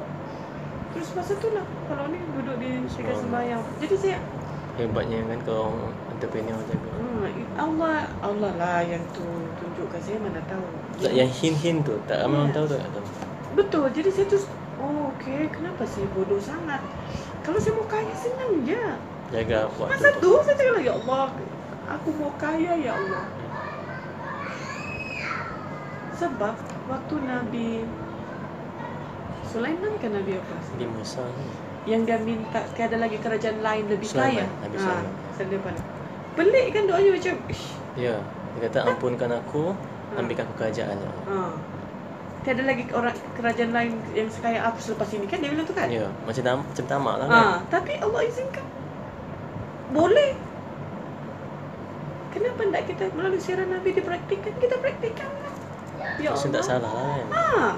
Terus 0.93 1.09
masa 1.17 1.33
tu 1.41 1.49
lah 1.49 1.65
kalau 1.89 2.13
ni 2.13 2.21
duduk 2.37 2.61
di 2.61 2.85
Subhanallah. 2.93 3.17
sembahyang. 3.25 3.63
Jadi 3.81 3.95
saya 3.97 4.19
Hebatnya 4.77 5.19
kan 5.27 5.41
kalau 5.43 5.67
entrepreneur 6.13 6.61
jaga. 6.69 6.89
hmm, 6.93 7.25
Allah 7.57 7.97
Allah 8.21 8.53
lah 8.55 8.79
yang 8.85 9.01
tu 9.11 9.25
tunjukkan 9.57 10.01
saya 10.05 10.21
mana 10.21 10.45
tahu. 10.45 10.65
Tak 11.01 11.13
yang 11.17 11.31
hint-hint 11.33 11.89
tu, 11.89 11.97
tak 12.05 12.21
ramai 12.21 12.37
orang 12.39 12.53
Ya. 12.53 12.57
tahu 12.61 12.67
tak 12.69 12.79
tak 12.85 12.91
tahu. 12.93 13.05
Betul. 13.57 13.85
Jadi 13.97 14.09
saya 14.13 14.27
tu 14.29 14.39
oh 14.79 15.11
okey 15.15 15.51
kenapa 15.51 15.83
sih 15.85 16.07
bodoh 16.13 16.39
sangat? 16.39 16.81
Kalau 17.43 17.59
saya 17.59 17.75
mau 17.75 17.87
kaya 17.87 18.13
senang 18.15 18.63
je. 18.63 18.83
Jaga 19.29 19.69
waktu 19.77 19.93
Masa 19.93 20.09
tu 20.17 20.33
saya 20.41 20.57
cakap 20.57 20.81
ya 20.81 20.93
Allah 20.97 21.29
aku 21.89 22.09
mau 22.17 22.33
kaya 22.37 22.73
ya 22.77 22.93
Allah. 22.97 23.25
Sebab 26.19 26.55
waktu 26.91 27.15
Nabi 27.23 27.87
Sulaiman 29.49 29.93
kan 29.97 30.11
Nabi 30.13 30.37
apa? 30.37 30.57
Di 30.77 30.87
Musa. 30.87 31.25
Yang 31.89 32.01
dia 32.05 32.19
minta 32.21 32.61
tiada 32.77 33.01
lagi 33.01 33.17
kerajaan 33.17 33.65
lain 33.65 33.85
lebih 33.89 34.05
Sulaiman, 34.05 34.45
kaya. 34.45 34.61
Nabi 34.61 34.77
Ha, 34.77 34.83
Sulaiman. 34.85 35.13
Sulaiman. 35.33 35.75
Pelik 36.37 36.67
kan 36.77 36.83
doanya 36.85 37.11
macam 37.17 37.35
ish. 37.49 37.65
Ya, 37.97 38.17
dia 38.55 38.61
kata 38.69 38.79
ampunkan 38.93 39.31
aku, 39.33 39.73
ambilkan 40.15 40.45
aku 40.53 40.55
kerajaan. 40.61 40.97
ya. 41.01 41.11
Ha. 41.33 41.39
Tiada 42.39 42.63
lagi 42.63 42.87
orang 42.91 43.11
kerajaan 43.35 43.71
lain 43.71 43.93
yang 44.13 44.29
sekaya 44.29 44.63
aku 44.65 44.79
selepas 44.81 45.11
ini 45.11 45.27
kan 45.27 45.39
dia 45.39 45.51
bilang 45.51 45.65
tu 45.65 45.73
kan? 45.73 45.89
Ya, 45.89 46.07
macam 46.23 46.43
tam, 46.43 46.59
macam 46.63 46.85
tamak 46.87 47.15
lah 47.17 47.27
Ha, 47.27 47.35
kan. 47.35 47.45
tapi 47.69 47.93
Allah 47.99 48.21
izinkan. 48.25 48.65
Boleh. 49.91 50.33
Kenapa 52.29 52.61
tidak 52.63 52.83
kita 52.87 53.05
melalui 53.13 53.39
siaran 53.39 53.69
Nabi 53.69 53.91
dipraktikkan? 53.91 54.53
Kita 54.55 54.75
praktikkan 54.77 55.29
lah. 55.35 55.55
Ya 56.17 56.31
Maksud 56.31 56.51
tak 56.51 56.63
salah 56.63 56.89
lah 56.89 57.05
kan. 57.11 57.27
Ha. 57.29 57.69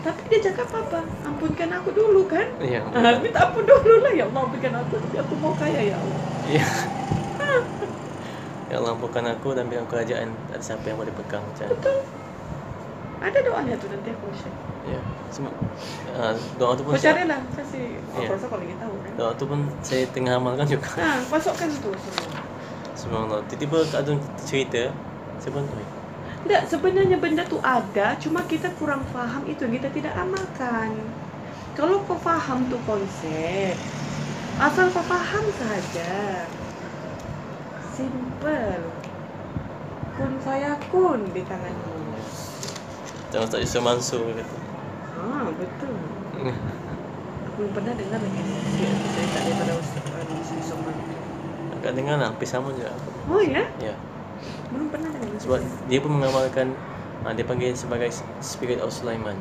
Tapi 0.00 0.20
dia 0.28 0.40
cakap 0.42 0.68
apa? 0.70 0.98
Ampunkan 1.22 1.68
aku 1.70 1.90
dulu 1.90 2.24
kan? 2.24 2.48
Ya. 2.58 2.80
Ha, 2.86 3.16
minta 3.18 3.40
ampun 3.42 3.64
dulu 3.64 4.00
lah 4.00 4.12
ya 4.12 4.24
Allah 4.26 4.40
ampunkan 4.42 4.74
aku 4.74 4.94
tapi 4.98 5.16
aku 5.16 5.34
mau 5.36 5.52
kaya 5.54 5.80
ya 5.82 5.96
Allah. 5.96 6.20
Ya. 6.46 6.66
Ya 8.66 8.78
Allah 8.78 8.94
ampunkan 8.94 9.26
aku 9.26 9.52
dan 9.52 9.66
ambilkan 9.66 9.88
kerajaan 9.88 10.30
Tak 10.46 10.56
ada 10.56 10.64
siapa 10.64 10.84
yang 10.84 10.96
boleh 10.96 11.10
pegang 11.12 11.42
macam 11.42 11.66
Betul. 11.68 11.98
Ada 13.20 13.38
doanya 13.44 13.74
tu 13.76 13.86
nanti 13.86 14.08
aku 14.10 14.26
share. 14.32 14.56
Ya. 14.88 15.00
Semua 15.28 15.52
uh, 16.16 16.32
doa 16.56 16.72
tu 16.72 16.82
pun 16.82 16.96
Kau 16.96 17.00
cari 17.00 17.28
lah 17.28 17.40
kasih. 17.52 18.00
Aku 18.16 18.24
Ya. 18.24 18.28
rasa 18.32 18.44
kau 18.48 18.56
lagi 18.56 18.74
tahu 18.80 18.94
kan. 19.04 19.12
doa 19.14 19.32
tu 19.36 19.44
pun 19.44 19.60
saya 19.84 20.04
tengah 20.10 20.40
amalkan 20.40 20.66
juga. 20.66 20.88
Ha, 20.96 21.20
masukkan 21.28 21.68
tu 21.68 21.90
semua. 21.94 22.40
Subhanallah. 22.96 23.40
Tiba-tiba 23.48 23.78
Kak 23.88 24.00
Adun 24.04 24.18
cerita, 24.40 24.92
saya 25.36 25.52
pun 25.52 25.64
oi. 25.68 25.86
Tak, 26.40 26.72
sebenarnya 26.72 27.20
benda 27.20 27.44
tu 27.44 27.60
ada, 27.60 28.16
cuma 28.16 28.40
kita 28.48 28.72
kurang 28.80 29.04
faham 29.12 29.44
itu 29.44 29.68
yang 29.68 29.76
kita 29.76 29.88
tidak 29.92 30.14
amalkan. 30.16 30.96
Kalau 31.76 32.00
kau 32.08 32.16
faham 32.16 32.64
tu 32.72 32.80
konsep, 32.88 33.76
asal 34.56 34.88
kau 34.88 35.04
faham 35.04 35.44
saja. 35.60 36.44
Simple. 37.92 38.80
Kun 40.16 40.32
fayakun 40.40 41.20
di 41.32 41.44
tanganmu. 41.44 41.89
Jangan 43.30 43.46
tak 43.46 43.60
Yusuf 43.62 43.82
Mansur 43.86 44.26
kata. 44.34 44.56
Ah, 45.22 45.46
betul. 45.54 45.94
Aku 47.46 47.60
pernah 47.70 47.94
dengar 47.94 48.18
lagi 48.18 48.42
cerita 48.74 49.38
daripada 49.38 49.72
Ustaz 49.78 50.02
uh, 50.10 50.40
Ustaz 50.42 50.62
Somad. 50.66 50.96
Akak 51.78 51.92
dengar 51.94 52.18
lah, 52.18 52.34
hampir 52.34 52.48
sama 52.50 52.74
je. 52.74 52.90
Oh 53.30 53.38
ya? 53.38 53.70
Ya. 53.78 53.94
Belum 54.74 54.90
pernah 54.90 55.14
dengar. 55.14 55.38
Sebab 55.38 55.60
dia 55.86 55.98
pun 56.02 56.10
mengamalkan 56.18 56.74
uh, 57.22 57.30
dia 57.30 57.46
panggil 57.46 57.70
sebagai 57.78 58.10
Spirit 58.42 58.82
of 58.82 58.90
Sulaiman. 58.90 59.38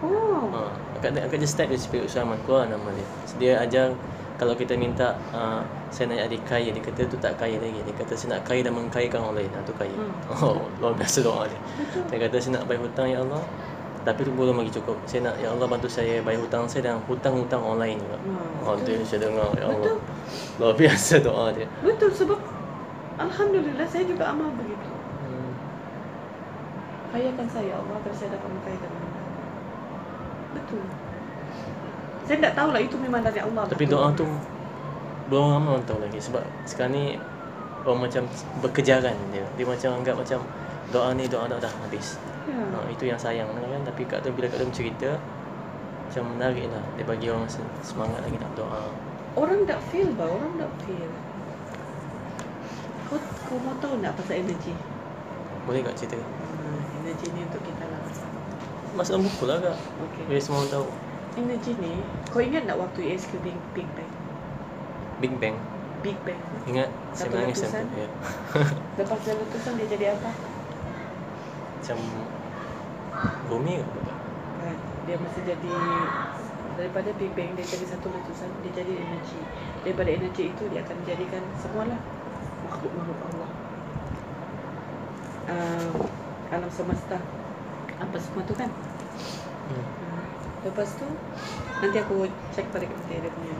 Oh. 0.00 0.48
Ha, 0.56 0.72
akak 0.96 1.20
akak 1.20 1.38
just 1.40 1.60
type 1.60 1.68
dia 1.68 1.76
Spirit 1.76 2.08
of 2.08 2.10
Sulaiman 2.12 2.40
keluar 2.48 2.64
nama 2.64 2.88
dia. 2.96 3.06
So, 3.28 3.34
dia 3.36 3.60
ajar 3.60 3.92
kalau 4.36 4.52
kita 4.52 4.76
minta 4.76 5.16
uh, 5.32 5.64
saya 5.88 6.12
nak 6.12 6.28
jadi 6.28 6.38
kaya 6.44 6.68
dia 6.70 6.82
kata 6.82 7.08
tu 7.08 7.16
tak 7.16 7.36
kaya 7.36 7.56
lagi 7.56 7.80
dia 7.80 7.94
kata 7.96 8.12
saya 8.12 8.36
nak 8.36 8.44
kaya 8.44 8.60
dan 8.60 8.76
mengkayakan 8.76 9.20
orang 9.24 9.36
lain 9.40 9.50
ha, 9.52 9.60
tu 9.64 9.72
kaya 9.74 9.92
Hmm. 9.96 10.12
oh 10.44 10.60
luar 10.78 10.92
biasa 10.92 11.24
doa 11.24 11.48
dia 11.48 11.60
dia 12.06 12.16
kata 12.22 12.36
saya 12.36 12.60
nak 12.60 12.64
bayar 12.68 12.84
hutang 12.84 13.08
ya 13.08 13.18
Allah 13.24 13.40
tapi 14.06 14.22
tu 14.22 14.30
belum 14.30 14.60
lagi 14.60 14.70
cukup 14.76 14.94
saya 15.02 15.26
nak 15.26 15.34
ya 15.40 15.48
Allah 15.50 15.66
bantu 15.66 15.88
saya 15.88 16.22
bayar 16.22 16.38
hutang 16.38 16.68
saya 16.68 16.82
dan 16.86 17.02
hutang-hutang 17.04 17.58
orang 17.58 17.80
lain 17.82 17.96
juga 17.98 18.18
Hmm, 18.22 18.66
oh 18.68 18.74
tu 18.76 18.90
yang 18.92 19.02
saya 19.02 19.20
dengar 19.24 19.48
ya 19.56 19.64
Allah 19.66 19.82
Betul. 19.82 19.98
luar 20.60 20.74
biasa 20.76 21.14
doa 21.24 21.46
dia 21.50 21.66
Betul 21.80 22.10
sebab 22.12 22.38
Alhamdulillah 23.16 23.88
saya 23.88 24.04
juga 24.04 24.28
amal 24.28 24.52
begitu. 24.52 24.88
hmm. 25.24 25.52
Kayakan 27.08 27.48
saya 27.48 27.72
Allah 27.72 27.96
agar 27.96 28.12
saya 28.12 28.28
dapat 28.30 28.48
mengkayakan 28.52 28.90
orang 28.92 29.08
lain. 29.08 29.24
Betul. 30.52 30.84
Saya 32.26 32.38
tak 32.42 32.54
tahu 32.58 32.68
lah 32.74 32.82
itu 32.82 32.96
memang 32.98 33.22
dari 33.22 33.38
Allah. 33.38 33.64
tapi 33.70 33.84
doa 33.86 34.10
tu 34.14 34.26
belum 35.26 35.46
ramai 35.58 35.70
orang 35.78 35.86
tahu 35.86 35.98
lagi 35.98 36.18
sebab 36.22 36.42
sekarang 36.70 36.92
ni 36.94 37.04
orang 37.82 38.00
macam 38.06 38.22
berkejaran 38.62 39.16
dia 39.34 39.44
dia 39.58 39.66
macam 39.66 39.90
anggap 39.98 40.16
macam 40.18 40.40
doa 40.94 41.10
ni 41.18 41.26
doa 41.26 41.44
dah, 41.50 41.58
dah 41.58 41.72
habis 41.86 42.18
Ya. 42.46 42.62
Ha, 42.62 42.78
itu 42.94 43.10
yang 43.10 43.18
sayang 43.18 43.50
kan 43.58 43.82
tapi 43.82 44.02
Kak 44.06 44.22
Tom 44.22 44.32
bila 44.38 44.46
Kak 44.46 44.62
Tom 44.62 44.70
cerita 44.70 45.18
macam 46.06 46.24
menarik 46.38 46.66
lah 46.70 46.84
dia 46.94 47.04
bagi 47.06 47.26
orang 47.26 47.46
se- 47.50 47.66
semangat 47.82 48.22
lagi 48.22 48.38
nak 48.38 48.52
doa 48.54 48.82
Orang 49.36 49.68
tak 49.68 49.80
feel 49.92 50.08
bah, 50.16 50.30
orang 50.32 50.52
tak 50.56 50.70
feel. 50.86 51.10
Kau, 53.06 53.18
kau 53.46 53.58
mau 53.62 53.74
tahu 53.78 53.94
tak 54.02 54.12
pasal 54.18 54.36
energi? 54.42 54.72
boleh 55.66 55.82
tak 55.82 55.94
cerita 55.98 56.16
Hmm, 56.16 56.78
energi 57.02 57.26
ni 57.34 57.40
untuk 57.42 57.62
kita 57.66 57.84
lah. 57.90 58.02
masuk 58.96 59.12
dalam 59.18 59.24
buku 59.28 59.44
lah 59.44 59.58
Kak 59.60 59.76
Okay. 60.08 60.24
biar 60.30 60.40
semua 60.42 60.58
orang 60.62 60.70
tahu 60.72 60.86
Energi 61.40 61.72
ni, 61.82 61.92
kau 62.32 62.40
ingat 62.40 62.62
tak 62.68 62.78
waktu 62.82 63.00
ESQ 63.12 63.32
Big, 63.44 63.58
Big 63.74 63.88
Bang? 63.96 64.12
Big 65.20 65.32
Bang 65.40 65.56
Big 66.02 66.18
Bang. 66.24 66.40
ingat 66.68 66.88
saya 67.16 67.28
Satu 67.28 67.36
menangis 67.36 67.60
letusan? 67.60 67.72
time 67.72 67.88
tu 67.92 67.96
ya. 68.04 68.08
Lepas 68.98 69.20
dia 69.24 69.34
letusan 69.40 69.72
dia 69.78 69.86
jadi 69.94 70.06
apa? 70.16 70.30
macam 71.80 71.98
bumi 73.48 73.74
ke 73.80 73.98
apa? 74.02 74.14
Kan, 74.60 74.76
dia 75.04 75.16
mesti 75.20 75.40
jadi 75.44 75.76
daripada 76.76 77.10
Big 77.16 77.32
Bang 77.36 77.56
dia 77.56 77.66
jadi 77.68 77.86
satu 77.88 78.08
letusan 78.12 78.50
dia 78.62 78.72
jadi 78.84 78.92
energi 79.00 79.48
daripada 79.84 80.10
energi 80.12 80.42
itu 80.52 80.68
dia 80.68 80.80
akan 80.84 80.96
menjadikan 81.04 81.42
semualah 81.56 82.00
makhluk-makhluk 82.60 83.20
Allah 83.20 83.50
um, 85.48 85.94
alam 86.50 86.70
semesta 86.70 87.18
apa 87.96 88.16
semua 88.20 88.44
tu 88.44 88.54
kan. 88.54 88.85
Lepas 90.66 90.88
tu 90.98 91.06
nanti 91.80 91.96
aku 92.02 92.26
cek 92.58 92.66
pada 92.74 92.84
nanti 92.90 93.22
dia 93.22 93.30
punya. 93.30 93.54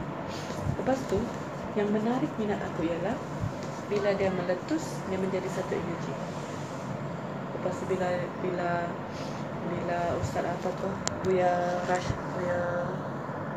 Lepas 0.83 0.99
tu 1.07 1.19
yang 1.79 1.89
menarik 1.93 2.33
minat 2.41 2.59
aku 2.61 2.89
ialah 2.89 3.15
bila 3.87 4.11
dia 4.19 4.33
meletus 4.35 4.83
dia 5.07 5.19
menjadi 5.21 5.47
satu 5.47 5.79
energi 5.79 6.15
lepas 7.55 7.75
tu 7.79 7.85
bila 7.87 8.09
bila 8.43 8.71
bila 9.71 9.99
ustaz 10.19 10.43
apa 10.43 10.69
tu 10.75 10.89
Buya 11.27 11.53
Rash 11.87 12.11
Buya 12.35 12.59